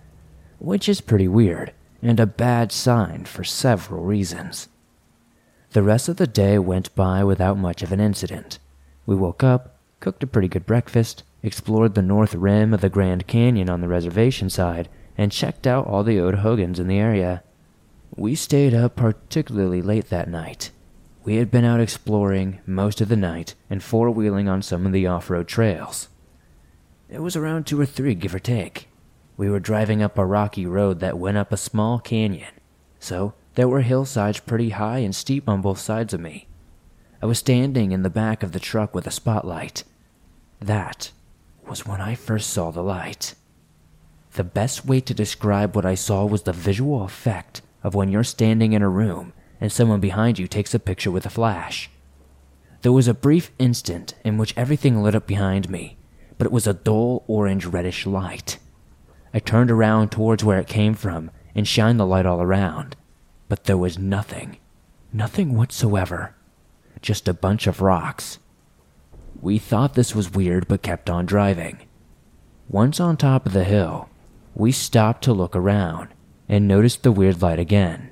which 0.63 0.87
is 0.87 1.01
pretty 1.01 1.27
weird 1.27 1.73
and 2.01 2.21
a 2.21 2.25
bad 2.25 2.71
sign 2.71 3.25
for 3.25 3.43
several 3.43 4.05
reasons. 4.05 4.69
The 5.71 5.83
rest 5.83 6.07
of 6.07 6.15
the 6.15 6.27
day 6.27 6.57
went 6.57 6.95
by 6.95 7.21
without 7.23 7.57
much 7.57 7.83
of 7.83 7.91
an 7.91 7.99
incident. 7.99 8.59
We 9.05 9.15
woke 9.15 9.43
up, 9.43 9.77
cooked 9.99 10.23
a 10.23 10.27
pretty 10.27 10.47
good 10.47 10.65
breakfast, 10.65 11.23
explored 11.41 11.95
the 11.95 12.01
north 12.01 12.33
rim 12.33 12.73
of 12.73 12.79
the 12.79 12.89
Grand 12.89 13.27
Canyon 13.27 13.69
on 13.69 13.81
the 13.81 13.89
reservation 13.89 14.49
side, 14.49 14.87
and 15.17 15.31
checked 15.31 15.67
out 15.67 15.87
all 15.87 16.03
the 16.03 16.19
old 16.19 16.35
hogans 16.35 16.79
in 16.79 16.87
the 16.87 16.99
area. 16.99 17.43
We 18.15 18.35
stayed 18.35 18.73
up 18.73 18.95
particularly 18.95 19.81
late 19.81 20.09
that 20.09 20.29
night. 20.29 20.71
We 21.23 21.37
had 21.37 21.49
been 21.49 21.63
out 21.63 21.79
exploring 21.79 22.59
most 22.65 22.99
of 22.99 23.09
the 23.09 23.15
night 23.15 23.55
and 23.69 23.81
four 23.81 24.11
wheeling 24.11 24.49
on 24.49 24.61
some 24.61 24.85
of 24.85 24.91
the 24.91 25.07
off 25.07 25.29
road 25.29 25.47
trails. 25.47 26.09
It 27.09 27.21
was 27.21 27.35
around 27.35 27.65
two 27.65 27.79
or 27.79 27.85
three, 27.85 28.15
give 28.15 28.35
or 28.35 28.39
take. 28.39 28.89
We 29.37 29.49
were 29.49 29.59
driving 29.59 30.03
up 30.03 30.17
a 30.17 30.25
rocky 30.25 30.65
road 30.65 30.99
that 30.99 31.17
went 31.17 31.37
up 31.37 31.51
a 31.51 31.57
small 31.57 31.99
canyon, 31.99 32.53
so 32.99 33.33
there 33.55 33.67
were 33.67 33.81
hillsides 33.81 34.39
pretty 34.39 34.69
high 34.69 34.99
and 34.99 35.15
steep 35.15 35.47
on 35.47 35.61
both 35.61 35.79
sides 35.79 36.13
of 36.13 36.19
me. 36.19 36.47
I 37.21 37.25
was 37.25 37.39
standing 37.39 37.91
in 37.91 38.03
the 38.03 38.09
back 38.09 38.43
of 38.43 38.51
the 38.51 38.59
truck 38.59 38.93
with 38.93 39.07
a 39.07 39.11
spotlight. 39.11 39.83
That 40.59 41.11
was 41.67 41.85
when 41.85 42.01
I 42.01 42.15
first 42.15 42.49
saw 42.49 42.71
the 42.71 42.83
light. 42.83 43.35
The 44.33 44.43
best 44.43 44.85
way 44.85 44.99
to 44.99 45.13
describe 45.13 45.75
what 45.75 45.85
I 45.85 45.93
saw 45.93 46.25
was 46.25 46.43
the 46.43 46.53
visual 46.53 47.03
effect 47.03 47.61
of 47.83 47.93
when 47.93 48.09
you're 48.09 48.23
standing 48.23 48.73
in 48.73 48.81
a 48.81 48.89
room 48.89 49.33
and 49.61 49.71
someone 49.71 49.99
behind 49.99 50.39
you 50.39 50.47
takes 50.47 50.73
a 50.73 50.79
picture 50.79 51.11
with 51.11 51.25
a 51.25 51.29
flash. 51.29 51.89
There 52.81 52.91
was 52.91 53.07
a 53.07 53.13
brief 53.13 53.51
instant 53.59 54.15
in 54.25 54.37
which 54.37 54.53
everything 54.57 55.01
lit 55.01 55.13
up 55.13 55.27
behind 55.27 55.69
me, 55.69 55.97
but 56.37 56.45
it 56.45 56.51
was 56.51 56.65
a 56.65 56.73
dull 56.73 57.23
orange 57.27 57.65
reddish 57.65 58.05
light. 58.07 58.57
I 59.33 59.39
turned 59.39 59.69
around 59.69 60.09
towards 60.11 60.43
where 60.43 60.59
it 60.59 60.67
came 60.67 60.95
from, 60.95 61.31
and 61.55 61.67
shined 61.67 61.99
the 61.99 62.05
light 62.05 62.25
all 62.25 62.41
around, 62.41 62.95
but 63.47 63.65
there 63.65 63.77
was 63.77 63.97
nothing. 63.97 64.57
Nothing 65.11 65.55
whatsoever. 65.55 66.35
Just 67.01 67.27
a 67.27 67.33
bunch 67.33 67.67
of 67.67 67.81
rocks. 67.81 68.39
We 69.39 69.59
thought 69.59 69.93
this 69.93 70.15
was 70.15 70.33
weird 70.33 70.67
but 70.67 70.81
kept 70.81 71.09
on 71.09 71.25
driving. 71.25 71.79
Once 72.67 72.99
on 72.99 73.15
top 73.15 73.45
of 73.45 73.53
the 73.53 73.63
hill, 73.63 74.09
we 74.55 74.71
stopped 74.71 75.23
to 75.23 75.33
look 75.33 75.55
around 75.55 76.09
and 76.47 76.67
noticed 76.67 77.03
the 77.03 77.11
weird 77.11 77.41
light 77.41 77.59
again. 77.59 78.11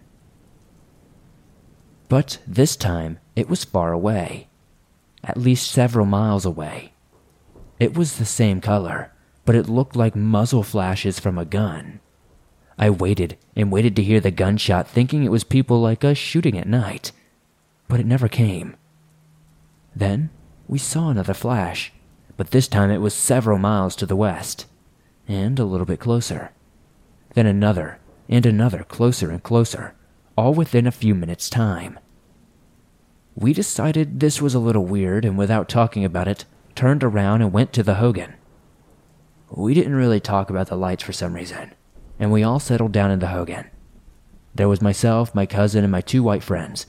But 2.10 2.40
this 2.48 2.76
time, 2.76 3.20
it 3.36 3.50
was 3.50 3.64
far 3.64 3.94
away, 3.94 4.48
at 5.24 5.38
least 5.38 5.72
several 5.72 6.06
miles 6.06 6.46
away. 6.46 6.94
It 7.80 7.98
was 7.98 8.18
the 8.18 8.26
same 8.26 8.60
color, 8.62 9.12
but 9.46 9.56
it 9.56 9.70
looked 9.70 9.96
like 9.96 10.16
muzzle 10.16 10.64
flashes 10.64 11.20
from 11.20 11.38
a 11.38 11.46
gun. 11.46 12.00
I 12.78 12.90
waited 12.90 13.38
and 13.56 13.72
waited 13.72 13.96
to 13.96 14.04
hear 14.04 14.20
the 14.20 14.32
gunshot, 14.32 14.88
thinking 14.88 15.24
it 15.24 15.32
was 15.32 15.44
people 15.44 15.80
like 15.80 16.04
us 16.04 16.18
shooting 16.18 16.58
at 16.58 16.68
night, 16.68 17.12
but 17.88 18.00
it 18.00 18.06
never 18.06 18.28
came. 18.28 18.76
Then 19.96 20.30
we 20.68 20.78
saw 20.78 21.10
another 21.10 21.34
flash, 21.34 21.94
but 22.38 22.52
this 22.52 22.68
time 22.68 22.90
it 22.90 23.02
was 23.02 23.14
several 23.14 23.58
miles 23.58 23.96
to 23.98 24.06
the 24.06 24.16
west, 24.16 24.66
and 25.32 25.60
a 25.60 25.66
little 25.66 25.86
bit 25.86 26.00
closer. 26.00 26.52
Then 27.34 27.46
another, 27.46 28.00
and 28.28 28.46
another, 28.46 28.84
closer 28.84 29.32
and 29.32 29.42
closer, 29.42 29.96
all 30.38 30.54
within 30.54 30.88
a 30.88 30.92
few 30.92 31.16
minutes' 31.16 31.50
time. 31.50 32.00
We 33.36 33.54
decided 33.54 34.20
this 34.20 34.42
was 34.42 34.54
a 34.54 34.60
little 34.60 34.86
weird, 34.86 35.24
and 35.24 35.38
without 35.38 35.70
talking 35.70 36.04
about 36.04 36.28
it, 36.28 36.46
turned 36.76 37.04
around 37.04 37.42
and 37.42 37.54
went 37.54 37.74
to 37.74 37.84
the 37.84 37.96
Hogan. 37.96 38.34
We 39.50 39.74
didn't 39.74 39.96
really 39.96 40.20
talk 40.20 40.50
about 40.50 40.68
the 40.68 40.76
lights 40.76 41.04
for 41.04 41.14
some 41.14 41.34
reason, 41.34 41.74
and 42.20 42.32
we 42.32 42.44
all 42.44 42.60
settled 42.60 42.92
down 42.92 43.12
in 43.12 43.20
the 43.20 43.28
Hogan. 43.28 43.70
There 44.54 44.70
was 44.70 44.82
myself, 44.82 45.34
my 45.34 45.46
cousin, 45.46 45.84
and 45.84 45.92
my 45.92 46.02
two 46.02 46.24
white 46.24 46.44
friends. 46.44 46.86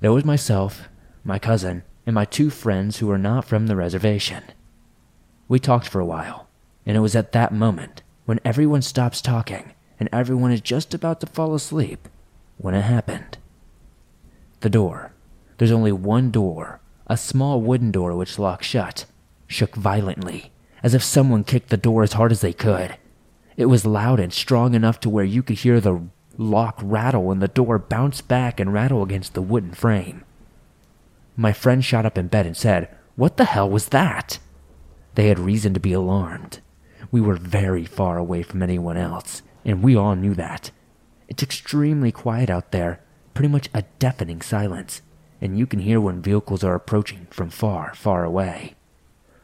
There 0.00 0.12
was 0.12 0.24
myself, 0.24 0.88
my 1.24 1.38
cousin, 1.38 1.82
and 2.06 2.14
my 2.14 2.24
two 2.24 2.50
friends 2.50 2.98
who 2.98 3.06
were 3.06 3.18
not 3.18 3.44
from 3.44 3.66
the 3.66 3.76
reservation. 3.76 4.44
We 5.46 5.58
talked 5.58 5.88
for 5.88 6.00
a 6.00 6.06
while, 6.06 6.48
and 6.86 6.96
it 6.96 7.00
was 7.00 7.14
at 7.14 7.32
that 7.32 7.52
moment, 7.52 8.02
when 8.24 8.40
everyone 8.44 8.82
stops 8.82 9.20
talking 9.20 9.72
and 9.98 10.08
everyone 10.12 10.50
is 10.50 10.60
just 10.60 10.94
about 10.94 11.20
to 11.20 11.26
fall 11.26 11.54
asleep, 11.54 12.08
when 12.58 12.74
it 12.74 12.82
happened. 12.82 13.38
The 14.60 14.70
door, 14.70 15.12
there's 15.58 15.72
only 15.72 15.92
one 15.92 16.30
door, 16.30 16.80
a 17.06 17.16
small 17.16 17.60
wooden 17.60 17.90
door 17.90 18.16
which 18.16 18.38
locks 18.38 18.66
shut, 18.66 19.04
shook 19.46 19.76
violently, 19.76 20.50
as 20.82 20.94
if 20.94 21.04
someone 21.04 21.44
kicked 21.44 21.70
the 21.70 21.76
door 21.76 22.02
as 22.02 22.14
hard 22.14 22.32
as 22.32 22.40
they 22.40 22.52
could. 22.52 22.96
It 23.56 23.66
was 23.66 23.86
loud 23.86 24.18
and 24.18 24.32
strong 24.32 24.74
enough 24.74 24.98
to 25.00 25.10
where 25.10 25.24
you 25.24 25.42
could 25.42 25.58
hear 25.58 25.80
the 25.80 26.02
lock 26.38 26.78
rattle 26.82 27.30
and 27.30 27.42
the 27.42 27.48
door 27.48 27.78
bounce 27.78 28.20
back 28.20 28.58
and 28.58 28.72
rattle 28.72 29.02
against 29.02 29.34
the 29.34 29.42
wooden 29.42 29.72
frame. 29.72 30.24
My 31.36 31.52
friend 31.52 31.84
shot 31.84 32.06
up 32.06 32.18
in 32.18 32.28
bed 32.28 32.46
and 32.46 32.56
said, 32.56 32.88
What 33.16 33.36
the 33.36 33.44
hell 33.44 33.68
was 33.68 33.88
that? 33.88 34.38
They 35.14 35.28
had 35.28 35.38
reason 35.38 35.74
to 35.74 35.80
be 35.80 35.92
alarmed. 35.92 36.60
We 37.12 37.20
were 37.20 37.36
very 37.36 37.84
far 37.84 38.16
away 38.16 38.42
from 38.42 38.62
anyone 38.62 38.96
else, 38.96 39.42
and 39.66 39.82
we 39.82 39.94
all 39.94 40.16
knew 40.16 40.34
that. 40.34 40.70
It's 41.28 41.42
extremely 41.42 42.10
quiet 42.10 42.48
out 42.48 42.72
there, 42.72 43.00
pretty 43.34 43.48
much 43.48 43.68
a 43.74 43.84
deafening 43.98 44.40
silence, 44.40 45.02
and 45.38 45.58
you 45.58 45.66
can 45.66 45.80
hear 45.80 46.00
when 46.00 46.22
vehicles 46.22 46.64
are 46.64 46.74
approaching 46.74 47.26
from 47.30 47.50
far, 47.50 47.94
far 47.94 48.24
away. 48.24 48.76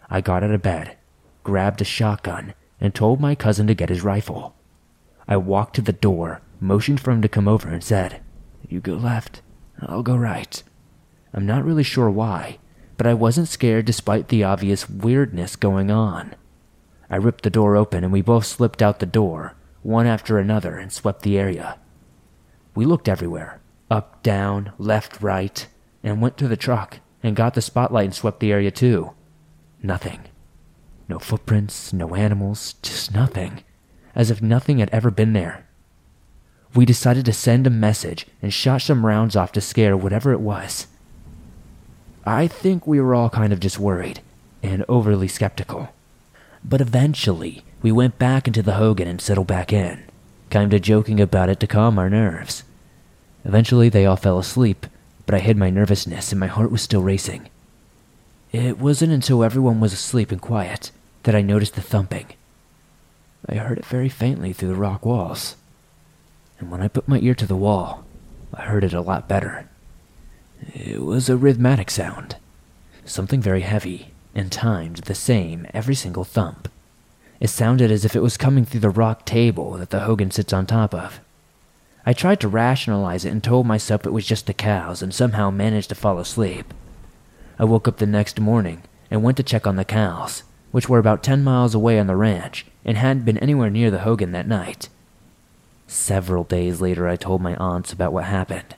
I 0.09 0.23
got 0.23 0.43
out 0.43 0.51
of 0.51 0.63
bed, 0.63 0.97
grabbed 1.45 1.83
a 1.83 1.85
shotgun, 1.85 2.55
and 2.81 2.95
told 2.95 3.21
my 3.21 3.35
cousin 3.35 3.67
to 3.67 3.75
get 3.75 3.91
his 3.91 4.03
rifle. 4.03 4.57
I 5.29 5.37
walked 5.37 5.77
to 5.77 5.83
the 5.83 5.93
door, 5.93 6.41
motioned 6.61 7.01
for 7.01 7.11
him 7.11 7.21
to 7.21 7.29
come 7.29 7.47
over, 7.47 7.69
and 7.69 7.85
said, 7.85 8.23
You 8.67 8.81
go 8.81 8.95
left, 8.95 9.43
I'll 9.83 10.03
go 10.03 10.17
right. 10.17 10.63
I'm 11.35 11.45
not 11.45 11.67
really 11.67 11.83
sure 11.83 12.09
why, 12.09 12.61
but 12.97 13.07
I 13.07 13.13
wasn't 13.13 13.49
scared 13.49 13.85
despite 13.85 14.29
the 14.29 14.43
obvious 14.43 14.89
weirdness 14.89 15.55
going 15.55 15.91
on. 15.91 16.35
I 17.11 17.17
ripped 17.17 17.45
the 17.45 17.51
door 17.51 17.77
open 17.77 18.05
and 18.05 18.13
we 18.13 18.23
both 18.23 18.47
slipped 18.47 18.83
out 18.83 18.99
the 18.99 19.07
door, 19.07 19.55
one 19.83 20.07
after 20.07 20.39
another, 20.39 20.77
and 20.77 20.93
swept 20.93 21.23
the 21.23 21.39
area. 21.39 21.79
We 22.75 22.85
looked 22.85 23.09
everywhere 23.09 23.61
up, 23.91 24.23
down, 24.23 24.73
left, 24.79 25.21
right, 25.23 25.67
and 26.03 26.21
went 26.21 26.37
to 26.39 26.49
the 26.49 26.57
truck 26.57 27.01
and 27.23 27.35
got 27.35 27.55
the 27.55 27.63
spotlight 27.63 28.05
and 28.05 28.15
swept 28.15 28.41
the 28.41 28.53
area 28.53 28.71
too. 28.71 29.13
Nothing. 29.83 30.21
No 31.09 31.19
footprints, 31.19 31.93
no 31.93 32.15
animals, 32.15 32.75
just 32.83 33.15
nothing. 33.15 33.65
As 34.15 34.31
if 34.31 34.43
nothing 34.43 34.79
had 34.79 34.91
ever 34.91 35.11
been 35.11 35.33
there. 35.33 35.67
We 36.75 36.85
decided 36.85 37.25
to 37.25 37.33
send 37.33 37.67
a 37.67 37.71
message 37.71 38.27
and 38.43 38.53
shot 38.53 38.83
some 38.83 39.07
rounds 39.07 39.37
off 39.37 39.53
to 39.53 39.61
scare 39.61 39.97
whatever 39.97 40.33
it 40.33 40.41
was. 40.41 40.87
I 42.27 42.47
think 42.47 42.87
we 42.87 43.01
were 43.01 43.15
all 43.15 43.31
kind 43.31 43.53
of 43.53 43.61
just 43.61 43.79
worried 43.79 44.21
and 44.63 44.85
overly 44.89 45.29
skeptical. 45.29 45.89
But 46.65 46.81
eventually, 46.81 47.65
we 47.83 47.93
went 47.93 48.19
back 48.19 48.47
into 48.47 48.63
the 48.63 48.75
Hogan 48.75 49.09
and 49.09 49.21
settled 49.21 49.47
back 49.47 49.73
in, 49.73 50.03
kinda 50.51 50.81
joking 50.81 51.21
about 51.21 51.49
it 51.49 51.61
to 51.61 51.67
calm 51.67 51.99
our 51.99 52.11
nerves. 52.11 52.65
Eventually, 53.45 53.89
they 53.89 54.05
all 54.07 54.17
fell 54.17 54.39
asleep, 54.39 54.87
but 55.27 55.35
I 55.35 55.39
hid 55.39 55.57
my 55.57 55.71
nervousness 55.71 56.33
and 56.33 56.41
my 56.41 56.47
heart 56.47 56.71
was 56.71 56.83
still 56.83 57.03
racing. 57.03 57.49
It 58.51 58.79
wasn't 58.79 59.13
until 59.13 59.45
everyone 59.45 59.79
was 59.79 59.93
asleep 59.93 60.33
and 60.33 60.41
quiet 60.41 60.91
that 61.23 61.35
I 61.35 61.43
noticed 61.43 61.75
the 61.75 61.83
thumping. 61.83 62.27
I 63.49 63.55
heard 63.55 63.79
it 63.79 63.87
very 63.87 64.09
faintly 64.09 64.53
through 64.53 64.69
the 64.69 64.75
rock 64.75 65.07
walls, 65.07 65.57
and 66.59 66.71
when 66.71 66.83
I 66.83 66.89
put 66.89 67.07
my 67.07 67.19
ear 67.21 67.35
to 67.37 67.47
the 67.47 67.57
wall, 67.57 68.05
I 68.53 68.63
heard 68.63 68.85
it 68.85 68.93
a 68.93 69.01
lot 69.01 69.29
better. 69.29 69.69
It 70.75 71.03
was 71.03 71.29
a 71.29 71.37
rhythmic 71.37 71.91
sound, 71.91 72.37
something 73.05 73.41
very 73.41 73.61
heavy 73.61 74.13
and 74.35 74.51
timed 74.53 74.99
the 74.99 75.15
same 75.15 75.67
every 75.73 75.95
single 75.95 76.25
thump. 76.25 76.69
It 77.41 77.51
sounded 77.51 77.91
as 77.91 78.05
if 78.05 78.17
it 78.17 78.23
was 78.23 78.37
coming 78.37 78.65
through 78.65 78.81
the 78.81 78.91
rock 78.91 79.25
table 79.25 79.73
that 79.73 79.91
the 79.91 80.01
Hogan 80.01 80.31
sits 80.31 80.53
on 80.53 80.67
top 80.67 80.93
of. 80.93 81.21
I 82.05 82.13
tried 82.13 82.41
to 82.41 82.49
rationalize 82.49 83.25
it 83.25 83.31
and 83.31 83.45
told 83.45 83.67
myself 83.67 84.07
it 84.07 84.13
was 84.13 84.27
just 84.27 84.47
the 84.47 84.55
cows 84.55 85.03
and 85.03 85.15
somehow 85.15 85.51
managed 85.51 85.91
to 85.91 85.95
fall 85.95 86.19
asleep. 86.19 86.73
I 87.59 87.65
woke 87.65 87.87
up 87.87 87.99
the 87.99 88.07
next 88.07 88.41
morning 88.41 88.83
and 89.11 89.23
went 89.23 89.37
to 89.37 89.43
check 89.43 89.67
on 89.67 89.77
the 89.77 89.85
cows, 89.85 90.43
which 90.71 90.89
were 90.89 90.99
about 90.99 91.23
10 91.23 91.45
miles 91.45 91.75
away 91.75 91.99
on 91.99 92.07
the 92.07 92.17
ranch 92.17 92.67
and 92.85 92.97
hadn't 92.97 93.25
been 93.25 93.39
anywhere 93.39 93.71
near 93.71 93.91
the 93.91 94.01
Hogan 94.01 94.33
that 94.33 94.49
night. 94.49 94.89
Several 95.87 96.45
days 96.45 96.81
later, 96.81 97.07
I 97.07 97.17
told 97.17 97.41
my 97.41 97.57
aunts 97.57 97.93
about 97.93 98.13
what 98.13 98.25
happened. 98.25 98.75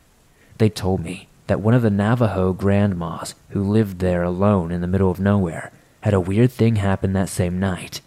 They 0.59 0.69
told 0.69 1.01
me 1.01 1.29
that 1.51 1.61
one 1.61 1.75
of 1.75 1.83
the 1.83 1.91
Navajo 1.91 2.53
grandmas 2.53 3.35
who 3.49 3.61
lived 3.61 3.99
there 3.99 4.23
alone 4.23 4.71
in 4.71 4.83
the 4.83 4.87
middle 4.87 5.11
of 5.11 5.19
nowhere 5.19 5.73
had 6.03 6.15
a 6.15 6.21
weird 6.21 6.53
thing 6.53 6.77
happen 6.77 7.13
that 7.13 7.29
same 7.29 7.59
night. 7.59 8.01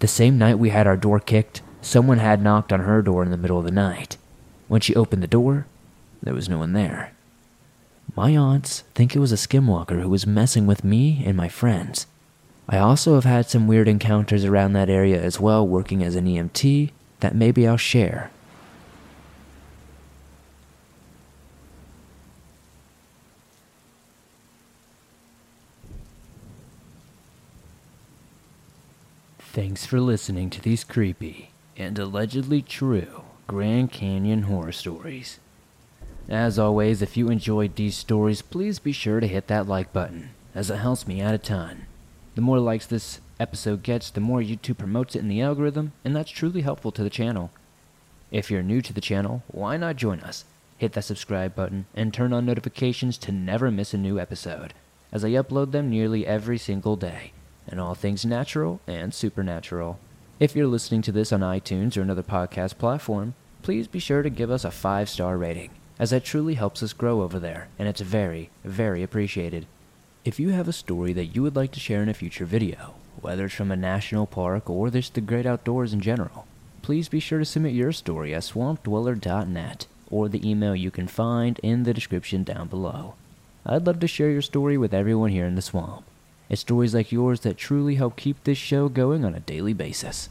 The 0.00 0.06
same 0.06 0.36
night 0.36 0.58
we 0.58 0.68
had 0.68 0.86
our 0.86 0.98
door 0.98 1.20
kicked, 1.20 1.62
someone 1.80 2.18
had 2.18 2.42
knocked 2.42 2.70
on 2.70 2.80
her 2.80 3.00
door 3.00 3.22
in 3.22 3.30
the 3.30 3.38
middle 3.38 3.58
of 3.58 3.64
the 3.64 3.70
night. 3.70 4.18
When 4.68 4.82
she 4.82 4.94
opened 4.94 5.22
the 5.22 5.26
door, 5.26 5.64
there 6.22 6.34
was 6.34 6.50
no 6.50 6.58
one 6.58 6.74
there. 6.74 7.12
My 8.14 8.36
aunts 8.36 8.80
think 8.94 9.16
it 9.16 9.20
was 9.20 9.32
a 9.32 9.36
skinwalker 9.36 10.02
who 10.02 10.10
was 10.10 10.26
messing 10.26 10.66
with 10.66 10.84
me 10.84 11.22
and 11.24 11.38
my 11.38 11.48
friends. 11.48 12.06
I 12.68 12.76
also 12.76 13.14
have 13.14 13.24
had 13.24 13.48
some 13.48 13.68
weird 13.68 13.88
encounters 13.88 14.44
around 14.44 14.74
that 14.74 14.90
area 14.90 15.18
as 15.18 15.40
well, 15.40 15.66
working 15.66 16.02
as 16.02 16.14
an 16.14 16.26
EMT, 16.26 16.90
that 17.20 17.34
maybe 17.34 17.66
I'll 17.66 17.78
share 17.78 18.30
Thanks 29.60 29.84
for 29.84 30.00
listening 30.00 30.48
to 30.50 30.62
these 30.62 30.84
creepy 30.84 31.50
and 31.76 31.98
allegedly 31.98 32.62
true 32.62 33.24
Grand 33.46 33.92
Canyon 33.92 34.44
horror 34.44 34.72
stories. 34.72 35.38
As 36.30 36.58
always, 36.58 37.02
if 37.02 37.14
you 37.14 37.28
enjoyed 37.28 37.76
these 37.76 37.94
stories, 37.94 38.40
please 38.40 38.78
be 38.78 38.92
sure 38.92 39.20
to 39.20 39.26
hit 39.26 39.48
that 39.48 39.68
like 39.68 39.92
button, 39.92 40.30
as 40.54 40.70
it 40.70 40.76
helps 40.76 41.06
me 41.06 41.20
out 41.20 41.34
a 41.34 41.38
ton. 41.38 41.84
The 42.36 42.40
more 42.40 42.58
likes 42.58 42.86
this 42.86 43.20
episode 43.38 43.82
gets, 43.82 44.08
the 44.08 44.18
more 44.18 44.40
YouTube 44.40 44.78
promotes 44.78 45.14
it 45.14 45.18
in 45.18 45.28
the 45.28 45.42
algorithm, 45.42 45.92
and 46.06 46.16
that's 46.16 46.30
truly 46.30 46.62
helpful 46.62 46.92
to 46.92 47.02
the 47.02 47.10
channel. 47.10 47.50
If 48.30 48.50
you're 48.50 48.62
new 48.62 48.80
to 48.80 48.94
the 48.94 49.02
channel, 49.02 49.42
why 49.48 49.76
not 49.76 49.96
join 49.96 50.20
us? 50.20 50.46
Hit 50.78 50.94
that 50.94 51.04
subscribe 51.04 51.54
button 51.54 51.84
and 51.94 52.14
turn 52.14 52.32
on 52.32 52.46
notifications 52.46 53.18
to 53.18 53.30
never 53.30 53.70
miss 53.70 53.92
a 53.92 53.98
new 53.98 54.18
episode, 54.18 54.72
as 55.12 55.22
I 55.22 55.32
upload 55.32 55.72
them 55.72 55.90
nearly 55.90 56.26
every 56.26 56.56
single 56.56 56.96
day 56.96 57.32
and 57.70 57.80
all 57.80 57.94
things 57.94 58.24
natural 58.26 58.80
and 58.86 59.14
supernatural. 59.14 59.98
If 60.38 60.56
you're 60.56 60.66
listening 60.66 61.02
to 61.02 61.12
this 61.12 61.32
on 61.32 61.40
iTunes 61.40 61.96
or 61.96 62.02
another 62.02 62.22
podcast 62.22 62.78
platform, 62.78 63.34
please 63.62 63.86
be 63.86 63.98
sure 63.98 64.22
to 64.22 64.30
give 64.30 64.50
us 64.50 64.64
a 64.64 64.70
five 64.70 65.08
star 65.08 65.36
rating, 65.36 65.70
as 65.98 66.10
that 66.10 66.24
truly 66.24 66.54
helps 66.54 66.82
us 66.82 66.92
grow 66.92 67.22
over 67.22 67.38
there, 67.38 67.68
and 67.78 67.88
it's 67.88 68.00
very, 68.00 68.50
very 68.64 69.02
appreciated. 69.02 69.66
If 70.24 70.40
you 70.40 70.50
have 70.50 70.68
a 70.68 70.72
story 70.72 71.12
that 71.14 71.34
you 71.34 71.42
would 71.42 71.56
like 71.56 71.72
to 71.72 71.80
share 71.80 72.02
in 72.02 72.08
a 72.08 72.14
future 72.14 72.44
video, 72.44 72.94
whether 73.20 73.46
it's 73.46 73.54
from 73.54 73.70
a 73.70 73.76
national 73.76 74.26
park 74.26 74.68
or 74.68 74.90
just 74.90 75.14
the 75.14 75.20
great 75.20 75.46
outdoors 75.46 75.92
in 75.92 76.00
general, 76.00 76.46
please 76.82 77.08
be 77.08 77.20
sure 77.20 77.38
to 77.38 77.44
submit 77.44 77.72
your 77.72 77.92
story 77.92 78.34
at 78.34 78.42
swampdweller.net 78.42 79.86
or 80.10 80.28
the 80.28 80.48
email 80.48 80.74
you 80.74 80.90
can 80.90 81.06
find 81.06 81.58
in 81.62 81.84
the 81.84 81.94
description 81.94 82.42
down 82.42 82.68
below. 82.68 83.14
I'd 83.64 83.86
love 83.86 84.00
to 84.00 84.08
share 84.08 84.30
your 84.30 84.42
story 84.42 84.76
with 84.76 84.92
everyone 84.94 85.30
here 85.30 85.46
in 85.46 85.54
the 85.54 85.62
swamp. 85.62 86.04
It's 86.50 86.62
stories 86.62 86.94
like 86.94 87.12
yours 87.12 87.40
that 87.40 87.56
truly 87.56 87.94
help 87.94 88.16
keep 88.16 88.42
this 88.42 88.58
show 88.58 88.88
going 88.88 89.24
on 89.24 89.36
a 89.36 89.40
daily 89.40 89.72
basis. 89.72 90.28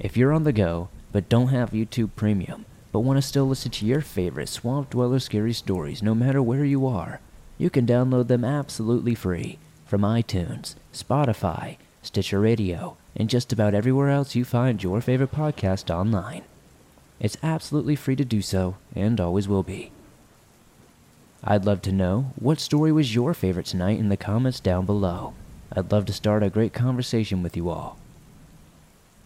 If 0.00 0.16
you're 0.16 0.32
on 0.32 0.44
the 0.44 0.52
go, 0.52 0.88
but 1.12 1.28
don't 1.28 1.48
have 1.48 1.70
YouTube 1.72 2.10
Premium, 2.16 2.64
but 2.90 3.00
want 3.00 3.18
to 3.18 3.22
still 3.22 3.46
listen 3.46 3.70
to 3.72 3.86
your 3.86 4.00
favorite 4.00 4.48
Swamp 4.48 4.88
Dweller 4.88 5.18
scary 5.18 5.52
stories 5.52 6.02
no 6.02 6.14
matter 6.14 6.40
where 6.40 6.64
you 6.64 6.86
are, 6.86 7.20
you 7.58 7.68
can 7.68 7.86
download 7.86 8.28
them 8.28 8.44
absolutely 8.44 9.14
free 9.14 9.58
from 9.84 10.00
iTunes, 10.00 10.74
Spotify, 10.94 11.76
Stitcher 12.00 12.40
Radio, 12.40 12.96
and 13.14 13.28
just 13.28 13.52
about 13.52 13.74
everywhere 13.74 14.08
else 14.08 14.34
you 14.34 14.44
find 14.44 14.82
your 14.82 15.02
favorite 15.02 15.32
podcast 15.32 15.94
online. 15.94 16.44
It's 17.20 17.36
absolutely 17.42 17.96
free 17.96 18.16
to 18.16 18.24
do 18.24 18.40
so, 18.40 18.76
and 18.94 19.20
always 19.20 19.48
will 19.48 19.62
be. 19.62 19.92
I'd 21.44 21.64
love 21.64 21.82
to 21.82 21.92
know 21.92 22.32
what 22.36 22.58
story 22.58 22.90
was 22.90 23.14
your 23.14 23.32
favorite 23.32 23.66
tonight 23.66 23.98
in 23.98 24.08
the 24.08 24.16
comments 24.16 24.58
down 24.58 24.86
below. 24.86 25.34
I'd 25.72 25.92
love 25.92 26.04
to 26.06 26.12
start 26.12 26.42
a 26.42 26.50
great 26.50 26.72
conversation 26.72 27.42
with 27.42 27.56
you 27.56 27.70
all. 27.70 27.96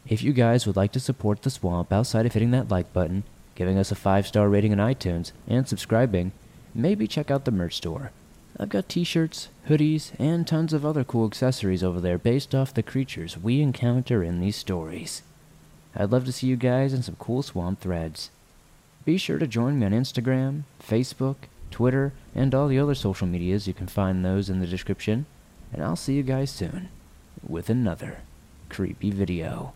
If 0.07 0.23
you 0.23 0.33
guys 0.33 0.67
would 0.67 0.77
like 0.77 0.93
to 0.93 1.01
support 1.01 1.43
the 1.43 1.51
swamp 1.51 1.93
outside 1.93 2.27
of 2.27 2.35
hitting 2.35 2.51
that 2.51 2.71
like 2.71 2.93
button, 2.93 3.23
giving 3.55 3.79
us 3.79 3.91
a 3.91 3.95
5 3.95 4.27
star 4.27 4.49
rating 4.49 4.73
on 4.73 4.79
iTunes, 4.79 5.33
and 5.49 5.67
subscribing, 5.67 6.33
maybe 6.75 7.07
check 7.07 7.31
out 7.31 7.45
the 7.45 7.51
merch 7.51 7.77
store. 7.77 8.11
I've 8.59 8.69
got 8.69 8.89
t 8.89 9.05
shirts, 9.05 9.49
hoodies, 9.69 10.13
and 10.19 10.47
tons 10.47 10.75
of 10.75 10.85
other 10.85 11.05
cool 11.05 11.27
accessories 11.27 11.83
over 11.83 12.01
there 12.01 12.19
based 12.19 12.55
off 12.55 12.75
the 12.75 12.83
creatures 12.83 13.39
we 13.39 13.63
encounter 13.63 14.23
in 14.23 14.41
these 14.41 14.57
stories. 14.57 15.23
I'd 15.97 16.11
love 16.11 16.27
to 16.27 16.33
see 16.33 16.47
you 16.47 16.57
guys 16.57 16.93
in 16.93 17.03
some 17.03 17.17
cool 17.19 17.43
swamp 17.43 17.81
threads. 17.81 18.31
Be 19.05 19.17
sure 19.17 19.39
to 19.39 19.47
join 19.47 19.79
me 19.79 19.87
on 19.87 19.93
Instagram, 19.93 20.63
Facebook, 20.81 21.37
Twitter, 21.73 22.13
and 22.35 22.55
all 22.55 22.69
the 22.69 22.79
other 22.79 22.95
social 22.95 23.27
medias. 23.27 23.67
You 23.67 23.75
can 23.75 23.89
find 23.89 24.25
those 24.25 24.49
in 24.49 24.61
the 24.61 24.67
description. 24.67 25.27
And 25.73 25.83
I'll 25.83 25.97
see 25.97 26.15
you 26.15 26.23
guys 26.23 26.51
soon 26.51 26.91
with 27.47 27.69
another 27.69 28.21
creepy 28.69 29.11
video. 29.11 29.73